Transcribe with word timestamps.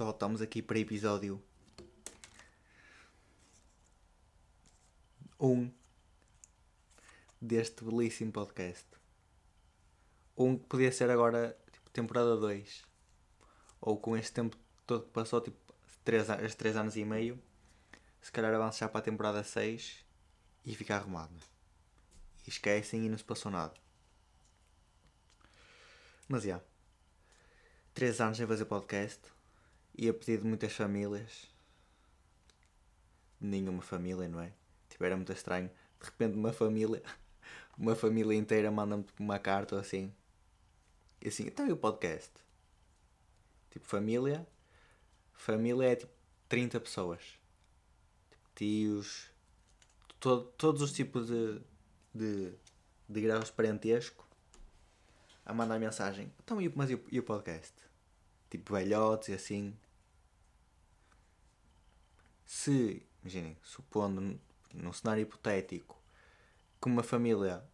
pessoal, 0.00 0.12
estamos 0.12 0.40
aqui 0.40 0.62
para 0.62 0.78
episódio 0.78 1.42
1 5.38 5.70
deste 7.38 7.84
belíssimo 7.84 8.32
podcast. 8.32 8.86
Um 10.34 10.56
que 10.56 10.64
podia 10.68 10.90
ser 10.90 11.10
agora 11.10 11.54
tipo, 11.70 11.90
temporada 11.90 12.34
2. 12.34 12.82
Ou 13.82 13.98
com 13.98 14.16
este 14.16 14.32
tempo 14.32 14.56
todo 14.86 15.04
que 15.04 15.10
passou, 15.10 15.38
tipo 15.42 15.58
3, 16.02 16.54
3 16.54 16.76
anos 16.76 16.96
e 16.96 17.04
meio, 17.04 17.38
se 18.22 18.32
calhar 18.32 18.54
avançar 18.54 18.88
para 18.88 19.00
a 19.00 19.04
temporada 19.04 19.44
6 19.44 20.02
e 20.64 20.74
ficar 20.74 20.96
arrumado. 20.96 21.34
E 22.46 22.48
esquecem 22.48 23.04
e 23.04 23.08
não 23.10 23.18
se 23.18 23.24
passou 23.24 23.52
nada. 23.52 23.74
Mas 26.26 26.44
já. 26.44 26.48
Yeah, 26.48 26.64
3 27.92 28.20
anos 28.22 28.38
sem 28.38 28.46
fazer 28.46 28.64
podcast 28.64 29.39
e 30.00 30.08
a 30.08 30.14
pedido 30.14 30.44
de 30.44 30.48
muitas 30.48 30.72
famílias. 30.72 31.46
Nenhuma 33.38 33.82
família, 33.82 34.26
não 34.26 34.40
é? 34.40 34.50
Tipo, 34.88 35.04
era 35.04 35.14
muito 35.14 35.30
estranho. 35.30 35.68
De 35.68 36.06
repente 36.06 36.38
uma 36.38 36.54
família, 36.54 37.02
uma 37.76 37.94
família 37.94 38.34
inteira 38.34 38.70
manda-me 38.70 39.04
uma 39.18 39.38
carta 39.38 39.78
assim. 39.78 40.10
E 41.20 41.28
assim, 41.28 41.46
então 41.46 41.68
e 41.68 41.72
o 41.72 41.76
podcast? 41.76 42.32
Tipo, 43.70 43.84
família. 43.84 44.46
Família 45.34 45.92
é 45.92 45.96
tipo 45.96 46.12
30 46.48 46.80
pessoas. 46.80 47.20
Tipo, 48.30 48.48
tios. 48.54 49.30
Todo, 50.18 50.44
todos 50.52 50.80
os 50.80 50.92
tipos 50.92 51.26
de, 51.26 51.60
de, 52.14 52.54
de 53.06 53.20
graus 53.20 53.46
de 53.46 53.52
parentesco. 53.52 54.26
A 55.44 55.52
mandar 55.52 55.78
mensagem. 55.78 56.32
Então, 56.42 56.56
mas 56.74 56.88
e 56.90 56.98
e 57.12 57.18
o 57.18 57.22
podcast? 57.22 57.74
Tipo, 58.48 58.72
velhotes 58.72 59.28
e 59.28 59.34
assim 59.34 59.76
se, 62.50 63.06
imaginem, 63.22 63.56
supondo 63.62 64.40
num 64.74 64.92
cenário 64.92 65.22
hipotético 65.22 65.96
que 66.82 66.88
uma 66.88 67.04
família. 67.04 67.64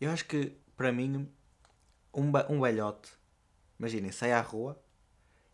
Eu 0.00 0.12
acho 0.12 0.24
que 0.26 0.56
para 0.76 0.92
mim 0.92 1.28
um, 2.14 2.30
um 2.48 2.60
velhote, 2.60 3.10
imaginem, 3.76 4.12
sai 4.12 4.30
à 4.30 4.40
rua 4.40 4.80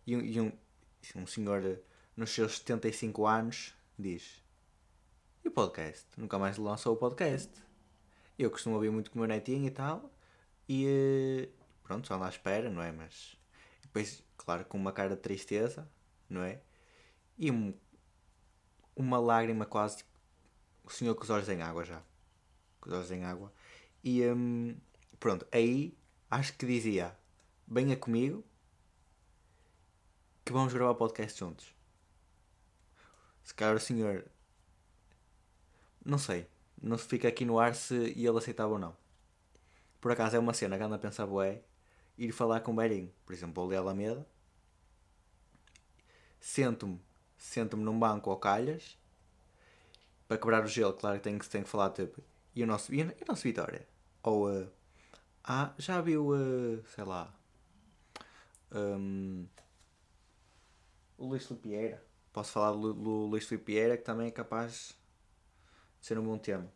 e, 0.06 0.12
e 0.12 0.38
um, 0.38 0.52
um 1.16 1.26
senhor 1.26 1.80
nos 2.14 2.32
seus 2.32 2.58
75 2.58 3.26
anos 3.26 3.74
diz 3.98 4.42
e 5.42 5.48
o 5.48 5.50
podcast? 5.50 6.06
Nunca 6.18 6.38
mais 6.38 6.58
lançou 6.58 6.92
o 6.92 6.98
podcast. 6.98 7.50
Eu 8.38 8.50
costumo 8.50 8.74
ouvir 8.74 8.90
muito 8.90 9.10
com 9.10 9.18
o 9.18 9.20
meu 9.20 9.28
netinho 9.28 9.68
e 9.68 9.70
tal. 9.70 10.12
E 10.68 10.86
eh, 10.86 11.48
pronto, 11.82 12.06
só 12.06 12.14
lá 12.18 12.26
à 12.26 12.28
espera, 12.28 12.68
não 12.68 12.82
é? 12.82 12.92
Mas 12.92 13.38
depois, 13.80 14.22
claro, 14.36 14.66
com 14.66 14.76
uma 14.76 14.92
cara 14.92 15.16
de 15.16 15.22
tristeza, 15.22 15.90
não 16.28 16.42
é? 16.42 16.60
E 17.38 17.50
um 17.50 17.72
uma 18.94 19.18
lágrima 19.18 19.66
quase, 19.66 19.98
tipo, 19.98 20.10
o 20.84 20.90
senhor 20.90 21.14
com 21.14 21.22
os 21.22 21.30
olhos 21.30 21.48
em 21.48 21.62
água 21.62 21.84
já. 21.84 22.02
Com 22.80 22.88
os 22.90 22.94
olhos 22.94 23.10
em 23.10 23.24
água. 23.24 23.52
E 24.02 24.24
hum, 24.26 24.76
pronto, 25.18 25.46
aí 25.52 25.96
acho 26.30 26.56
que 26.56 26.66
dizia: 26.66 27.16
venha 27.66 27.96
comigo 27.96 28.44
que 30.44 30.52
vamos 30.52 30.72
gravar 30.72 30.94
podcast 30.94 31.38
juntos. 31.38 31.74
Se 33.44 33.54
calhar 33.54 33.76
o 33.76 33.80
senhor. 33.80 34.26
Não 36.04 36.18
sei. 36.18 36.48
Não 36.82 36.96
se 36.96 37.06
fica 37.06 37.28
aqui 37.28 37.44
no 37.44 37.58
ar 37.58 37.74
se 37.74 37.94
ele 37.94 38.38
aceitava 38.38 38.72
ou 38.72 38.78
não. 38.78 38.96
Por 40.00 40.10
acaso 40.10 40.34
é 40.36 40.38
uma 40.38 40.54
cena 40.54 40.78
que 40.78 40.82
anda 40.82 40.96
a 40.96 40.98
pensar, 40.98 41.26
bué, 41.26 41.62
ir 42.16 42.32
falar 42.32 42.60
com 42.60 42.72
o 42.72 42.74
Beirinho. 42.74 43.12
Por 43.26 43.34
exemplo, 43.34 43.54
vou 43.54 43.66
ler 43.66 43.76
a 43.76 43.80
Alameda, 43.80 44.26
sento-me 46.40 46.98
sento-me 47.40 47.82
num 47.82 47.98
banco 47.98 48.30
ao 48.30 48.36
calhas 48.36 48.96
para 50.28 50.38
quebrar 50.38 50.64
o 50.64 50.68
gelo, 50.68 50.92
claro 50.92 51.16
que 51.16 51.24
tenho 51.24 51.38
que, 51.38 51.48
que 51.48 51.64
falar 51.64 51.90
tipo, 51.90 52.22
e 52.54 52.62
o 52.62 52.66
nosso, 52.66 52.94
e, 52.94 53.02
o 53.02 53.14
nosso 53.26 53.42
Vitória? 53.42 53.86
Ou 54.22 54.48
uh, 54.48 54.70
ah, 55.42 55.72
já 55.78 56.00
viu, 56.00 56.28
uh, 56.28 56.84
sei 56.94 57.04
lá, 57.04 57.34
um, 58.70 59.46
o 61.18 61.26
Luís 61.26 61.46
Filipe 61.46 61.98
Posso 62.32 62.52
falar 62.52 62.72
do, 62.72 62.92
Luís 63.26 63.46
Filipe 63.46 63.72
que 63.72 64.04
também 64.04 64.28
é 64.28 64.30
capaz 64.30 64.96
de 66.00 66.06
ser 66.06 66.18
um 66.18 66.24
bom 66.24 66.38
tema. 66.38 66.70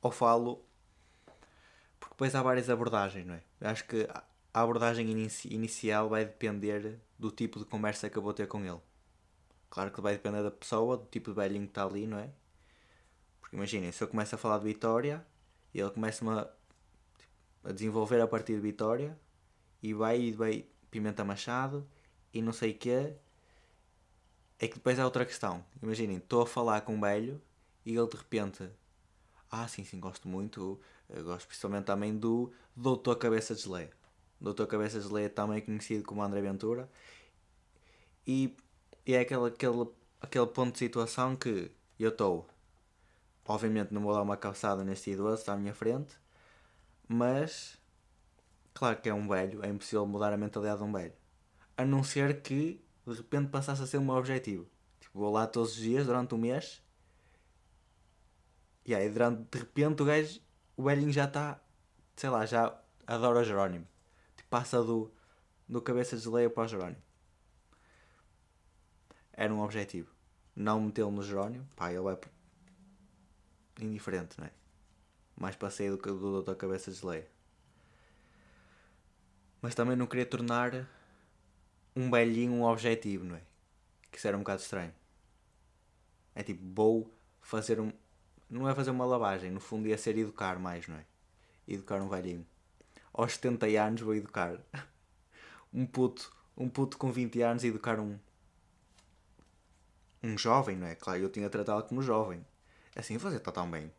Ou 0.00 0.10
falo, 0.10 0.64
porque 2.00 2.14
depois 2.14 2.34
há 2.34 2.42
várias 2.42 2.70
abordagens, 2.70 3.26
não 3.26 3.34
é? 3.34 3.42
Acho 3.60 3.84
que 3.86 4.08
a 4.54 4.60
abordagem 4.62 5.10
inici 5.10 5.52
inicial 5.52 6.08
vai 6.08 6.24
depender 6.24 6.98
do 7.18 7.30
tipo 7.30 7.58
de 7.58 7.64
conversa 7.64 8.08
que 8.08 8.16
eu 8.16 8.22
vou 8.22 8.32
ter 8.32 8.46
com 8.46 8.64
ele. 8.64 8.80
Claro 9.72 9.90
que 9.90 10.02
vai 10.02 10.12
depender 10.12 10.42
da 10.42 10.50
pessoa, 10.50 10.98
do 10.98 11.06
tipo 11.06 11.30
de 11.30 11.36
velhinho 11.36 11.64
que 11.64 11.70
está 11.70 11.82
ali, 11.82 12.06
não 12.06 12.18
é? 12.18 12.28
Porque 13.40 13.56
imaginem, 13.56 13.90
se 13.90 14.04
eu 14.04 14.08
começo 14.08 14.34
a 14.34 14.38
falar 14.38 14.58
de 14.58 14.66
Vitória 14.66 15.26
e 15.72 15.80
ele 15.80 15.88
começa-me 15.88 16.30
a, 16.30 16.44
tipo, 17.18 17.68
a, 17.70 17.72
desenvolver 17.72 18.20
a 18.20 18.28
partir 18.28 18.54
de 18.54 18.60
Vitória 18.60 19.18
e 19.82 19.94
vai 19.94 20.20
e 20.20 20.32
vai 20.32 20.66
Pimenta 20.90 21.24
Machado 21.24 21.88
e 22.34 22.42
não 22.42 22.52
sei 22.52 22.72
o 22.72 22.74
quê, 22.76 23.14
é 24.58 24.68
que 24.68 24.74
depois 24.74 24.98
há 24.98 25.06
outra 25.06 25.24
questão. 25.24 25.64
Imaginem, 25.82 26.18
estou 26.18 26.42
a 26.42 26.46
falar 26.46 26.82
com 26.82 26.96
um 26.96 27.00
velho 27.00 27.40
e 27.86 27.96
ele 27.96 28.08
de 28.08 28.16
repente, 28.18 28.68
ah, 29.50 29.66
sim, 29.66 29.84
sim, 29.84 29.98
gosto 29.98 30.28
muito, 30.28 30.78
eu 31.08 31.24
gosto 31.24 31.46
principalmente 31.46 31.86
também 31.86 32.14
do 32.14 32.52
Doutor 32.76 33.16
Cabeça 33.16 33.54
de 33.54 33.62
Geleia. 33.62 33.90
Doutor 34.38 34.66
Cabeça 34.66 35.00
de 35.00 35.08
Geleia 35.08 35.30
também 35.30 35.62
conhecido 35.62 36.04
como 36.04 36.22
André 36.22 36.42
Ventura. 36.42 36.90
E 38.26 38.54
e 39.04 39.14
é 39.14 39.20
aquele, 39.20 39.46
aquele, 39.48 39.88
aquele 40.20 40.46
ponto 40.46 40.72
de 40.72 40.78
situação 40.78 41.36
que 41.36 41.70
eu 41.98 42.10
estou. 42.10 42.48
Obviamente 43.44 43.92
não 43.92 44.02
vou 44.02 44.14
dar 44.14 44.22
uma 44.22 44.36
calçada 44.36 44.84
neste 44.84 45.10
idoso, 45.10 45.50
à 45.50 45.56
minha 45.56 45.74
frente. 45.74 46.16
Mas, 47.08 47.78
claro 48.72 49.00
que 49.00 49.08
é 49.08 49.14
um 49.14 49.28
velho, 49.28 49.64
é 49.64 49.68
impossível 49.68 50.06
mudar 50.06 50.32
a 50.32 50.36
mentalidade 50.36 50.78
de 50.78 50.84
um 50.84 50.92
velho. 50.92 51.12
A 51.76 51.84
não 51.84 52.04
ser 52.04 52.42
que 52.42 52.80
de 53.06 53.14
repente 53.14 53.50
passasse 53.50 53.82
a 53.82 53.86
ser 53.86 53.98
o 53.98 54.02
meu 54.02 54.14
objetivo. 54.14 54.68
Tipo, 55.00 55.18
vou 55.18 55.32
lá 55.32 55.46
todos 55.46 55.72
os 55.72 55.76
dias 55.76 56.06
durante 56.06 56.34
um 56.34 56.38
mês. 56.38 56.80
E 58.86 58.94
aí, 58.94 59.08
durante, 59.10 59.42
de 59.50 59.58
repente 59.58 60.02
o 60.02 60.04
gajo, 60.04 60.40
o 60.76 60.84
velhinho 60.84 61.12
já 61.12 61.24
está, 61.24 61.60
sei 62.16 62.30
lá, 62.30 62.46
já 62.46 62.80
adora 63.06 63.40
o 63.40 63.44
Jerónimo. 63.44 63.86
Tipo, 64.36 64.48
passa 64.48 64.82
do, 64.82 65.12
do 65.68 65.82
cabeça 65.82 66.16
de 66.16 66.22
geleia 66.22 66.48
para 66.48 66.64
o 66.64 66.68
Jerónimo 66.68 67.11
era 69.32 69.52
um 69.52 69.60
objetivo. 69.60 70.10
Não 70.54 70.80
metê-lo 70.80 71.10
no 71.10 71.22
Jerónimo, 71.22 71.66
pá, 71.74 71.92
ele 71.92 72.08
é 72.08 72.18
indiferente, 73.80 74.38
não 74.38 74.46
é? 74.46 74.50
Mais 75.36 75.56
passeio 75.56 75.92
do 75.92 75.98
que 75.98 76.08
do 76.08 76.18
Doutor 76.18 76.56
Cabeça 76.56 76.90
de 76.90 77.04
Leia. 77.04 77.26
Mas 79.60 79.74
também 79.74 79.96
não 79.96 80.06
queria 80.06 80.26
tornar 80.26 80.86
um 81.94 82.10
velhinho 82.10 82.52
um 82.52 82.64
objetivo, 82.64 83.24
não 83.24 83.36
é? 83.36 83.42
Que 84.10 84.18
isso 84.18 84.28
era 84.28 84.36
um 84.36 84.40
bocado 84.40 84.60
estranho. 84.60 84.92
É 86.34 86.42
tipo, 86.42 86.62
vou 86.74 87.10
fazer 87.40 87.80
um. 87.80 87.92
Não 88.48 88.68
é 88.68 88.74
fazer 88.74 88.90
uma 88.90 89.06
lavagem, 89.06 89.50
no 89.50 89.60
fundo 89.60 89.88
ia 89.88 89.96
ser 89.96 90.18
educar 90.18 90.58
mais, 90.58 90.86
não 90.86 90.96
é? 90.96 91.04
Educar 91.66 92.02
um 92.02 92.08
velhinho. 92.08 92.46
Aos 93.12 93.34
70 93.34 93.66
anos 93.80 94.00
vou 94.02 94.14
educar. 94.14 94.58
um 95.72 95.86
puto, 95.86 96.30
um 96.56 96.68
puto 96.68 96.98
com 96.98 97.10
20 97.10 97.40
anos 97.42 97.64
educar 97.64 97.98
um, 97.98 98.18
um 100.22 100.38
jovem, 100.38 100.76
não 100.76 100.86
é? 100.86 100.94
Claro, 100.94 101.20
eu 101.20 101.28
tinha 101.30 101.48
tratado 101.50 101.84
como 101.84 102.02
jovem. 102.02 102.44
Assim 102.94 103.18
fazer 103.18 103.38
está 103.38 103.50
tão 103.50 103.70
bem. 103.70 103.92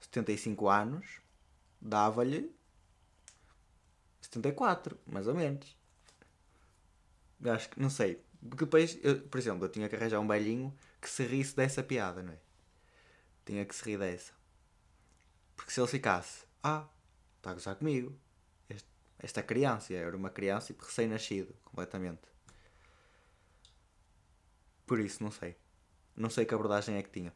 75 0.00 0.68
anos 0.68 1.20
dava-lhe 1.80 2.52
74, 4.20 4.98
mais 5.06 5.26
ou 5.26 5.34
menos. 5.34 5.76
Acho 7.44 7.70
que, 7.70 7.80
não 7.80 7.90
sei. 7.90 8.22
Porque 8.48 8.64
depois, 8.64 8.98
eu, 9.02 9.20
por 9.22 9.38
exemplo, 9.38 9.64
eu 9.64 9.68
tinha 9.68 9.88
que 9.88 9.96
arranjar 9.96 10.20
um 10.20 10.28
velhinho 10.28 10.76
que 11.00 11.08
se 11.08 11.24
risse 11.24 11.56
dessa 11.56 11.82
piada, 11.82 12.22
não 12.22 12.32
é? 12.32 12.38
Tinha 13.44 13.64
que 13.64 13.74
se 13.74 13.84
rir 13.84 13.98
dessa. 13.98 14.32
Porque 15.56 15.72
se 15.72 15.80
ele 15.80 15.88
ficasse, 15.88 16.44
ah, 16.62 16.86
está 17.36 17.50
a 17.50 17.54
gozar 17.54 17.76
comigo. 17.76 18.16
Este, 18.68 18.88
esta 19.18 19.42
criança, 19.42 19.94
era 19.94 20.16
uma 20.16 20.30
criança 20.30 20.68
tipo, 20.68 20.84
recém-nascido, 20.84 21.54
completamente. 21.64 22.20
Por 24.88 24.98
isso, 24.98 25.22
não 25.22 25.30
sei. 25.30 25.54
Não 26.16 26.30
sei 26.30 26.46
que 26.46 26.54
abordagem 26.54 26.96
é 26.96 27.02
que 27.02 27.10
tinha. 27.10 27.32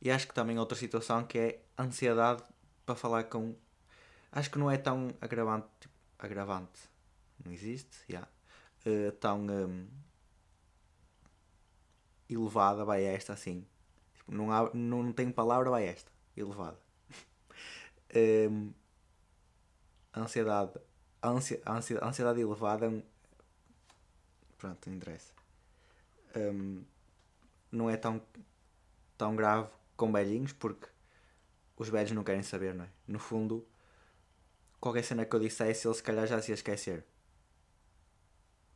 E 0.00 0.10
acho 0.10 0.26
que 0.26 0.34
também 0.34 0.58
outra 0.58 0.76
situação 0.76 1.22
que 1.22 1.38
é 1.38 1.62
ansiedade 1.78 2.42
para 2.86 2.96
falar 2.96 3.24
com. 3.24 3.54
Acho 4.32 4.50
que 4.50 4.58
não 4.58 4.70
é 4.70 4.78
tão 4.78 5.08
agravante. 5.20 5.68
Tipo, 5.78 5.94
agravante. 6.18 6.80
Não 7.44 7.52
existe? 7.52 7.98
Yeah. 8.08 8.26
Uh, 8.86 9.12
tão 9.12 9.42
um, 9.42 9.86
elevada, 12.28 12.86
vai 12.86 13.04
esta 13.04 13.34
assim. 13.34 13.66
Tipo, 14.14 14.32
não, 14.32 14.50
há, 14.50 14.70
não, 14.72 15.02
não 15.02 15.12
tem 15.12 15.30
palavra, 15.30 15.68
vai 15.68 15.86
esta. 15.86 16.10
Elevada. 16.34 16.78
um, 18.50 18.72
ansiedade. 20.16 20.72
Ansia, 21.22 21.60
ansiedade, 21.66 22.08
ansiedade 22.08 22.40
elevada 22.40 22.86
é 22.86 23.02
pronto, 24.56 24.88
não 24.88 24.96
interessa. 24.96 25.39
Um, 26.36 26.84
não 27.72 27.90
é 27.90 27.96
tão, 27.96 28.20
tão 29.16 29.34
grave 29.34 29.70
com 29.96 30.12
velhinhos 30.12 30.52
porque 30.52 30.88
os 31.76 31.88
velhos 31.88 32.12
não 32.12 32.22
querem 32.22 32.42
saber, 32.42 32.74
não 32.74 32.84
é? 32.84 32.88
No 33.06 33.18
fundo, 33.18 33.66
qualquer 34.80 35.04
cena 35.04 35.24
que 35.24 35.34
eu 35.34 35.40
dissesse, 35.40 35.86
ele 35.86 35.94
se 35.94 36.02
calhar 36.02 36.26
já 36.26 36.40
se 36.40 36.50
ia 36.50 36.54
esquecer. 36.54 37.04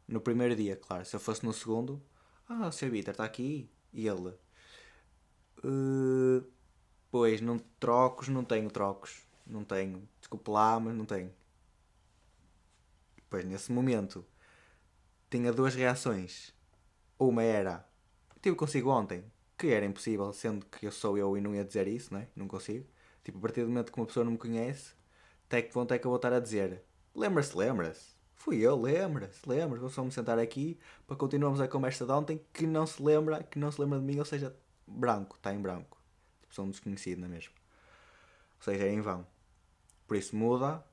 No 0.06 0.20
primeiro 0.20 0.54
dia, 0.54 0.76
claro. 0.76 1.04
Se 1.04 1.16
eu 1.16 1.20
fosse 1.20 1.44
no 1.44 1.52
segundo, 1.52 2.02
ah, 2.48 2.68
o 2.68 2.72
Sr. 2.72 2.90
Vitor 2.90 3.12
está 3.12 3.24
aqui. 3.24 3.70
E 3.92 4.06
ele, 4.06 4.28
uh, 5.64 6.44
pois, 7.10 7.40
não 7.40 7.58
trocos, 7.58 8.28
não 8.28 8.44
tenho 8.44 8.70
trocos. 8.70 9.22
Não 9.46 9.64
tenho. 9.64 10.08
Desculpe 10.20 10.50
lá, 10.50 10.78
mas 10.80 10.94
não 10.94 11.04
tenho. 11.04 11.32
Pois, 13.28 13.44
nesse 13.44 13.72
momento, 13.72 14.24
tinha 15.30 15.52
duas 15.52 15.74
reações. 15.74 16.54
Uma 17.18 17.42
era, 17.42 17.86
tive 18.42 18.56
consigo 18.56 18.90
ontem, 18.90 19.24
que 19.56 19.68
era 19.68 19.86
impossível, 19.86 20.32
sendo 20.32 20.66
que 20.66 20.86
eu 20.86 20.92
sou 20.92 21.16
eu 21.16 21.36
e 21.36 21.40
não 21.40 21.54
ia 21.54 21.64
dizer 21.64 21.86
isso, 21.86 22.12
não 22.12 22.20
é? 22.20 22.28
Não 22.34 22.48
consigo. 22.48 22.86
Tipo, 23.22 23.38
a 23.38 23.40
partir 23.40 23.62
do 23.62 23.68
momento 23.68 23.92
que 23.92 23.98
uma 23.98 24.06
pessoa 24.06 24.24
não 24.24 24.32
me 24.32 24.38
conhece, 24.38 24.94
até 25.46 25.62
que 25.62 25.72
ponto 25.72 25.94
é 25.94 25.98
que 25.98 26.06
eu 26.06 26.10
vou 26.10 26.16
estar 26.16 26.32
a 26.32 26.40
dizer? 26.40 26.82
Lembra-se, 27.14 27.56
lembra-se. 27.56 28.14
Fui 28.34 28.58
eu, 28.58 28.78
lembra-se, 28.78 29.48
lembra-se. 29.48 29.80
Vou 29.80 29.90
só 29.90 30.04
me 30.04 30.10
sentar 30.10 30.38
aqui 30.38 30.78
para 31.06 31.16
continuarmos 31.16 31.60
a 31.60 31.68
conversa 31.68 32.04
de 32.04 32.12
ontem 32.12 32.40
que 32.52 32.66
não 32.66 32.86
se 32.86 33.02
lembra, 33.02 33.42
que 33.42 33.58
não 33.58 33.70
se 33.70 33.80
lembra 33.80 33.98
de 33.98 34.04
mim, 34.04 34.18
ou 34.18 34.24
seja, 34.24 34.54
branco, 34.86 35.36
está 35.36 35.54
em 35.54 35.60
branco. 35.60 35.96
Tipo, 36.42 36.54
sou 36.54 36.64
um 36.64 36.70
desconhecido, 36.70 37.20
não 37.20 37.28
é 37.28 37.30
mesmo? 37.30 37.54
Ou 38.58 38.64
seja, 38.64 38.84
é 38.84 38.92
em 38.92 39.00
vão. 39.00 39.26
Por 40.06 40.16
isso 40.16 40.36
muda 40.36 40.84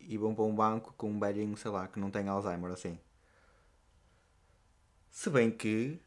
e 0.00 0.18
vão 0.18 0.34
para 0.34 0.44
um 0.44 0.54
banco 0.54 0.92
com 0.96 1.10
um 1.10 1.18
velhinho, 1.18 1.56
sei 1.56 1.70
lá, 1.70 1.88
que 1.88 1.98
não 1.98 2.10
tem 2.10 2.28
Alzheimer 2.28 2.72
assim. 2.72 2.98
Se 5.10 5.30
bem 5.30 5.50
que 5.50 6.00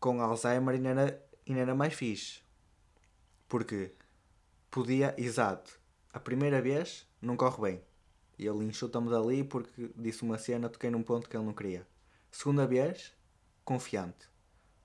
com 0.00 0.20
Alzheimer 0.20 0.74
ainda 0.74 0.88
era, 0.88 1.28
ainda 1.48 1.60
era 1.60 1.74
mais 1.74 1.94
fixe. 1.94 2.42
Porque 3.48 3.92
podia, 4.70 5.14
exato, 5.18 5.80
a 6.12 6.18
primeira 6.18 6.60
vez 6.60 7.06
não 7.20 7.36
corre 7.36 7.62
bem. 7.62 7.82
E 8.38 8.46
ele 8.46 8.64
enxuta-me 8.64 9.08
dali 9.08 9.44
porque 9.44 9.90
disse 9.96 10.22
uma 10.22 10.38
cena, 10.38 10.68
toquei 10.68 10.90
num 10.90 11.02
ponto 11.02 11.28
que 11.28 11.36
ele 11.36 11.44
não 11.44 11.54
queria. 11.54 11.86
Segunda 12.30 12.66
vez, 12.66 13.14
confiante. 13.64 14.28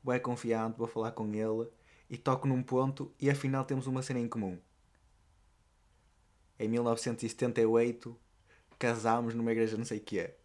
Vou 0.03 0.13
é 0.13 0.19
confiante, 0.19 0.77
vou 0.77 0.87
falar 0.87 1.11
com 1.11 1.31
ele 1.33 1.69
e 2.09 2.17
toco 2.17 2.47
num 2.47 2.63
ponto 2.63 3.13
e 3.19 3.29
afinal 3.29 3.63
temos 3.63 3.87
uma 3.87 4.01
cena 4.01 4.19
em 4.19 4.27
comum. 4.27 4.59
Em 6.57 6.67
1978 6.67 8.17
casámos 8.79 9.35
numa 9.35 9.51
igreja 9.51 9.77
não 9.77 9.85
sei 9.85 9.99
o 9.99 10.01
que 10.01 10.19
é. 10.19 10.37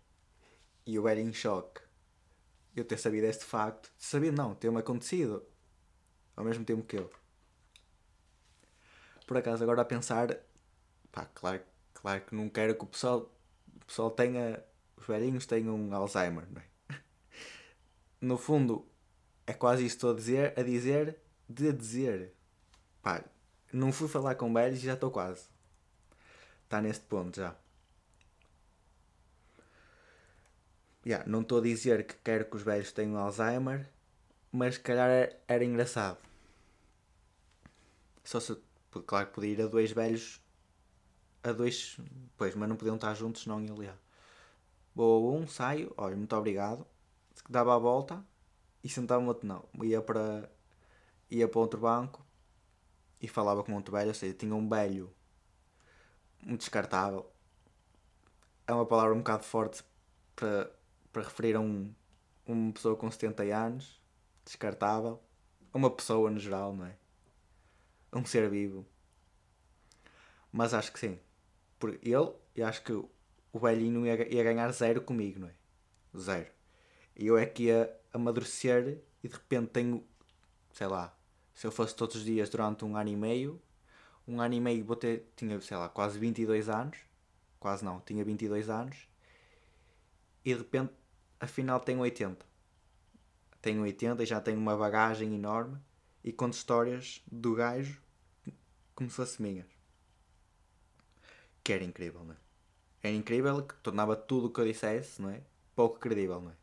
E 0.85 0.95
eu 0.95 1.09
era 1.09 1.21
em 1.21 1.33
choque. 1.33 1.86
Eu 2.77 2.85
ter 2.85 2.99
sabido 2.99 3.25
este 3.25 3.45
facto. 3.45 3.91
Sabido 3.99 4.37
não, 4.37 4.55
ter-me 4.55 4.79
acontecido. 4.79 5.43
Ao 6.37 6.45
mesmo 6.45 6.65
tempo 6.65 6.85
que 6.85 6.99
eu. 6.99 7.11
Por 9.27 9.39
acaso, 9.39 9.65
agora 9.65 9.81
a 9.81 9.85
pensar, 9.85 10.39
pá, 11.11 11.25
claro, 11.35 11.63
claro 11.95 12.21
que 12.21 12.35
não 12.35 12.49
quero 12.51 12.77
que 12.77 12.85
o 12.85 12.87
pessoal, 12.87 13.35
o 13.75 13.85
pessoal 13.87 14.11
tenha, 14.11 14.63
os 14.97 15.07
velhinhos 15.07 15.47
tenham 15.47 15.93
Alzheimer, 15.93 16.47
não 16.53 16.61
é? 16.61 16.67
No 18.21 18.39
fundo, 18.39 18.87
é 19.47 19.53
quase 19.53 19.85
isto 19.87 20.09
a 20.09 20.15
dizer, 20.15 20.59
a 20.59 20.63
dizer, 20.63 21.19
de 21.49 21.73
dizer. 21.73 22.35
Pá, 23.03 23.25
não 23.73 23.93
fui 23.93 24.07
falar 24.07 24.35
com 24.35 24.53
velhos 24.53 24.79
e 24.79 24.87
já 24.87 24.95
estou 24.95 25.11
quase. 25.11 25.49
Está 26.65 26.81
neste 26.81 27.05
ponto 27.07 27.37
já. 27.37 27.57
Yeah, 31.07 31.25
não 31.31 31.43
estou 31.43 31.59
a 31.59 31.63
dizer 31.63 32.05
que 32.05 32.17
quero 32.17 32.47
que 32.47 32.57
os 32.57 32.63
velhos 32.63 32.91
tenham 32.91 33.17
Alzheimer, 33.17 33.89
mas 34.51 34.75
se 34.75 34.81
calhar 34.81 35.09
era, 35.09 35.41
era 35.47 35.65
engraçado. 35.65 36.19
Só 38.25 38.41
se, 38.41 38.59
claro 39.07 39.29
que 39.29 39.35
podia 39.35 39.51
ir 39.53 39.63
a 39.63 39.69
dois 39.69 39.93
velhos 39.93 40.41
a 41.45 41.53
dois, 41.53 41.97
pois, 42.37 42.57
mas 42.57 42.69
não 42.69 42.75
podiam 42.75 42.97
estar 42.97 43.15
juntos, 43.15 43.43
senão 43.43 43.61
ia 43.61 43.73
liar. 43.73 43.99
Vou 44.97 45.33
a 45.33 45.39
um, 45.39 45.47
saio, 45.47 45.95
olha, 45.97 46.17
muito 46.17 46.35
obrigado. 46.35 46.85
Dava 47.49 47.77
a 47.77 47.79
volta 47.79 48.25
e 48.83 48.89
sentava-me 48.89 49.29
outro 49.29 49.47
não. 49.47 49.65
Ia 49.85 50.03
para, 50.03 50.51
ia 51.31 51.47
para 51.47 51.61
outro 51.61 51.81
banco 51.81 52.27
e 53.21 53.29
falava 53.29 53.63
com 53.63 53.75
outro 53.75 53.93
velho, 53.93 54.09
ou 54.09 54.15
seja, 54.15 54.35
tinha 54.35 54.55
um 54.55 54.69
velho 54.69 55.15
muito 56.43 56.61
descartável. 56.61 57.31
É 58.67 58.73
uma 58.73 58.87
palavra 58.87 59.15
um 59.15 59.19
bocado 59.19 59.45
forte 59.45 59.85
para, 60.35 60.76
para 61.17 61.25
referir 61.25 61.57
a 61.57 61.61
um, 61.61 61.91
uma 62.47 62.75
pessoa 62.75 62.95
com 62.95 63.11
70 63.11 63.43
anos, 63.45 63.99
descartável. 64.45 65.19
Uma 65.73 65.91
pessoa 65.91 66.31
no 66.31 66.39
geral, 66.39 66.77
não 66.77 66.85
é? 66.85 66.95
Um 68.13 68.23
ser 68.27 68.51
vivo. 68.51 68.87
Mas 70.53 70.75
acho 70.75 70.93
que 70.93 70.99
sim. 70.99 71.19
Porque 71.79 72.07
ele, 72.07 72.35
eu 72.55 72.67
acho 72.67 72.83
que 72.83 72.93
o 72.93 73.09
velhinho 73.59 74.05
ia, 74.05 74.31
ia 74.31 74.45
ganhar 74.45 74.71
zero 74.73 75.01
comigo, 75.01 75.41
não 75.41 75.49
é? 75.49 75.55
Zero. 76.19 76.51
E 77.17 77.27
eu 77.27 77.39
é 77.39 77.47
que 77.47 77.63
ia 77.63 77.99
amadurecer 78.13 79.03
e 79.25 79.29
de 79.29 79.35
repente 79.35 79.69
tenho, 79.69 80.07
sei 80.71 80.87
lá, 80.87 81.17
se 81.55 81.67
eu 81.67 81.73
fosse 81.73 81.97
todos 81.97 82.17
os 82.17 82.25
dias 82.27 82.51
durante 82.51 82.85
um 82.85 82.95
ano 82.95 83.09
e 83.09 83.17
meio, 83.17 83.63
um 84.29 84.39
ano 84.39 84.53
e 84.53 84.61
meio 84.61 84.85
vou 84.85 84.97
ter, 84.97 85.33
tinha, 85.35 85.59
sei 85.63 85.79
lá, 85.79 85.89
quase 85.89 86.19
22 86.19 86.69
anos, 86.69 86.99
quase 87.59 87.83
não, 87.83 88.01
tinha 88.01 88.23
22 88.23 88.69
anos, 88.69 89.09
e 90.47 90.53
de 90.55 90.61
repente, 90.61 90.93
afinal 91.41 91.81
tenho 91.81 92.01
80. 92.01 92.45
Tenho 93.61 93.83
80 93.83 94.23
e 94.23 94.27
já 94.27 94.41
tenho 94.41 94.59
uma 94.59 94.77
bagagem 94.77 95.35
enorme 95.35 95.79
e 96.23 96.33
conto 96.33 96.55
histórias 96.55 97.23
do 97.31 97.55
gajo 97.55 98.01
como 98.95 99.11
se 99.11 99.17
fosse 99.17 99.43
minhas 99.43 99.77
que 101.67 101.73
era 101.73 101.83
incrível, 101.83 102.23
não 102.23 102.33
é? 102.33 102.37
Era 103.03 103.17
incrível 103.17 103.61
que 103.61 103.75
tornava 103.79 104.15
tudo 104.15 104.47
o 104.47 104.51
que 104.53 104.61
eu 104.61 104.65
dissesse, 104.65 105.21
não 105.21 105.31
é? 105.31 105.43
Pouco 105.75 105.99
credível, 105.99 106.41
não 106.41 106.53
é? 106.53 106.55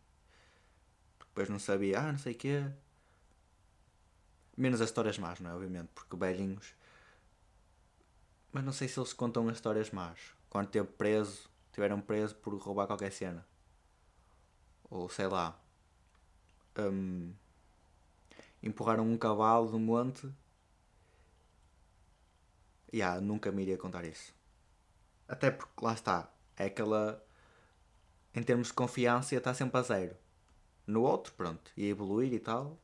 Depois 1.20 1.50
não 1.50 1.60
sabia, 1.60 2.00
ah, 2.00 2.12
não 2.14 2.18
sei 2.18 2.32
o 2.32 2.38
quê. 2.38 2.72
Menos 4.56 4.80
as 4.80 4.88
histórias 4.88 5.18
más, 5.18 5.42
não 5.42 5.52
é? 5.52 5.54
Obviamente, 5.54 5.90
porque 5.94 6.16
velhinhos. 6.16 6.74
Mas 8.54 8.64
não 8.64 8.72
sei 8.72 8.88
se 8.88 8.98
eles 8.98 9.12
contam 9.12 9.50
as 9.50 9.58
histórias 9.58 9.92
más. 9.92 10.18
Quando 10.50 10.70
teve 10.70 10.88
preso, 10.88 11.50
tiveram 11.74 12.00
preso 12.00 12.34
por 12.36 12.56
roubar 12.56 12.88
qualquer 12.88 13.12
cena. 13.12 13.46
Ou 14.94 15.10
sei 15.10 15.26
lá. 15.26 15.60
Um, 16.78 17.34
empurraram 18.62 19.04
um 19.04 19.18
cavalo 19.18 19.72
do 19.72 19.80
monte. 19.80 20.32
E 22.92 22.98
yeah, 22.98 23.20
nunca 23.20 23.52
me 23.52 23.64
iria 23.64 23.76
contar 23.76 24.06
isso. 24.06 24.36
Até 25.28 25.50
porque 25.50 25.84
lá 25.84 25.94
está, 25.94 26.32
é 26.56 26.66
aquela. 26.66 27.26
Em 28.36 28.44
termos 28.44 28.68
de 28.68 28.74
confiança, 28.74 29.36
está 29.36 29.52
sempre 29.52 29.80
a 29.80 29.82
zero. 29.82 30.16
No 30.86 31.02
outro, 31.02 31.34
pronto, 31.34 31.72
ia 31.76 31.90
evoluir 31.90 32.32
e 32.32 32.40
tal. 32.40 32.78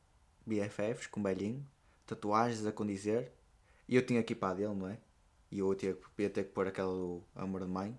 BFFs 0.44 1.06
com 1.06 1.22
belinho, 1.22 1.64
tatuagens 2.06 2.66
a 2.66 2.72
condizer. 2.72 3.32
E 3.88 3.94
eu 3.94 4.04
tinha 4.04 4.18
equipado 4.18 4.56
dele, 4.58 4.74
não 4.74 4.88
é? 4.88 4.98
E 5.48 5.60
eu 5.60 5.72
ia, 5.80 5.96
ia 6.18 6.30
ter 6.30 6.44
que 6.44 6.50
pôr 6.50 6.66
aquela 6.66 6.92
do 6.92 7.22
Amor 7.36 7.60
de 7.60 7.68
Mãe. 7.68 7.96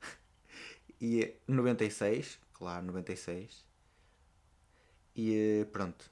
e 0.98 1.34
96, 1.46 2.38
claro, 2.62 2.86
96. 2.86 3.66
E 5.16 5.66
pronto. 5.72 6.08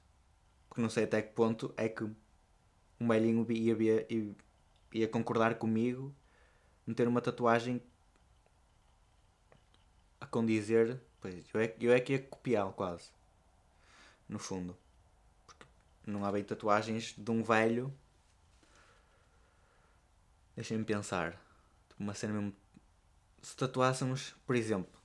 Porque 0.67 0.81
não 0.81 0.89
sei 0.89 1.05
até 1.05 1.21
que 1.21 1.33
ponto 1.33 1.73
é 1.77 1.87
que 1.87 2.03
um 2.03 3.07
belinho 3.07 3.49
ia, 3.49 4.05
ia, 4.09 4.35
ia, 4.93 5.07
concordar 5.07 5.55
comigo 5.55 6.13
meter 6.85 7.07
uma 7.07 7.21
tatuagem 7.21 7.81
a 10.19 10.25
condizer. 10.25 10.99
Pois, 11.21 11.45
eu 11.53 11.61
é, 11.61 11.75
eu 11.79 11.93
é 11.93 12.01
que 12.01 12.13
ia 12.13 12.21
copiá-lo 12.21 12.73
quase. 12.73 13.11
No 14.27 14.37
fundo. 14.37 14.77
Porque 15.45 15.65
não 16.05 16.25
há 16.25 16.31
bem 16.33 16.43
tatuagens 16.43 17.15
de 17.17 17.31
um 17.31 17.41
velho. 17.41 17.93
Deixem-me 20.53 20.83
pensar. 20.83 21.41
Uma 21.97 22.13
cena 22.13 22.33
mesmo. 22.33 22.53
Se 23.41 23.55
tatuássemos, 23.55 24.35
por 24.45 24.55
exemplo. 24.57 25.00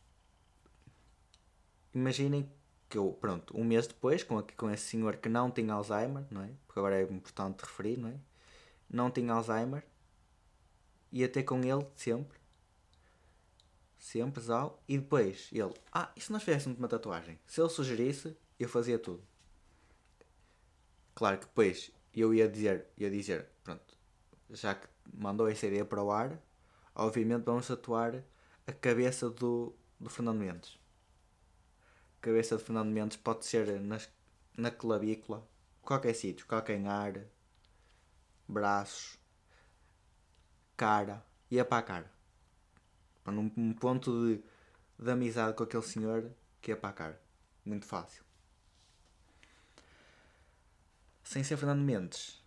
Imaginem 1.97 2.47
que 2.91 2.99
eu, 2.99 3.17
pronto, 3.19 3.59
um 3.59 3.65
mês 3.65 3.87
depois, 3.87 4.23
com, 4.23 4.43
com 4.55 4.71
esse 4.71 4.85
senhor 4.85 5.17
que 5.17 5.31
não 5.31 5.51
tem 5.51 5.71
Alzheimer, 5.71 6.27
não 6.31 6.43
é? 6.43 6.51
Porque 6.67 6.79
agora 6.79 7.01
é 7.01 7.03
importante 7.05 7.63
referir, 7.63 7.97
não 7.97 8.11
é? 8.11 8.15
Não 8.91 9.11
tem 9.11 9.31
Alzheimer 9.31 9.83
ia 11.11 11.27
ter 11.27 11.43
com 11.45 11.59
ele 11.61 11.87
sempre. 11.95 12.39
Sempre, 13.99 14.43
Zal. 14.43 14.83
E 14.87 14.99
depois 14.99 15.49
ele, 15.51 15.73
ah, 15.91 16.13
e 16.15 16.21
se 16.21 16.31
nós 16.31 16.43
fizéssemos 16.43 16.79
uma 16.79 16.87
tatuagem? 16.87 17.39
Se 17.47 17.63
ele 17.63 17.71
sugerisse, 17.71 18.37
eu 18.61 18.69
fazia 18.69 18.99
tudo. 18.99 19.23
Claro 21.15 21.39
que 21.39 21.47
depois 21.47 21.91
eu 22.15 22.35
ia 22.35 22.47
dizer, 22.47 22.89
ia 22.99 23.11
dizer, 23.11 23.49
pronto, 23.65 23.97
já 24.51 24.75
que 24.75 24.87
mandou 25.15 25.49
essa 25.49 25.67
ideia 25.67 25.85
para 25.87 26.03
o 26.03 26.11
ar, 26.11 26.39
obviamente 26.95 27.45
vamos 27.45 27.67
tatuar 27.67 28.23
a 28.67 28.73
cabeça 28.73 29.31
do, 29.31 29.75
do 29.99 30.11
Fernando 30.11 30.39
Mendes. 30.39 30.79
Cabeça 32.27 32.57
de 32.57 32.65
Fernando 32.65 32.91
Mendes 32.91 33.17
pode 33.17 33.47
ser 33.47 33.81
nas, 33.81 34.11
na 34.57 34.69
clavícula, 34.69 35.47
qualquer 35.81 36.13
sítio, 36.13 36.45
calcanhar, 36.45 37.25
braços, 38.49 39.17
cara, 40.77 41.25
ia 41.49 41.65
para 41.65 41.79
a 41.79 41.83
cara. 41.83 42.13
Num, 43.27 43.53
num 43.57 43.73
ponto 43.73 44.11
de, 44.27 44.43
de 44.99 45.09
amizade 45.09 45.57
com 45.57 45.63
aquele 45.63 45.85
senhor 45.85 46.33
que 46.61 46.73
ia 46.73 46.77
para 46.77 46.89
a 46.91 46.93
cara. 46.93 47.23
Muito 47.65 47.87
fácil. 47.87 48.25
Sem 51.23 51.45
ser 51.45 51.57
Fernando 51.57 51.85
Mendes, 51.85 52.43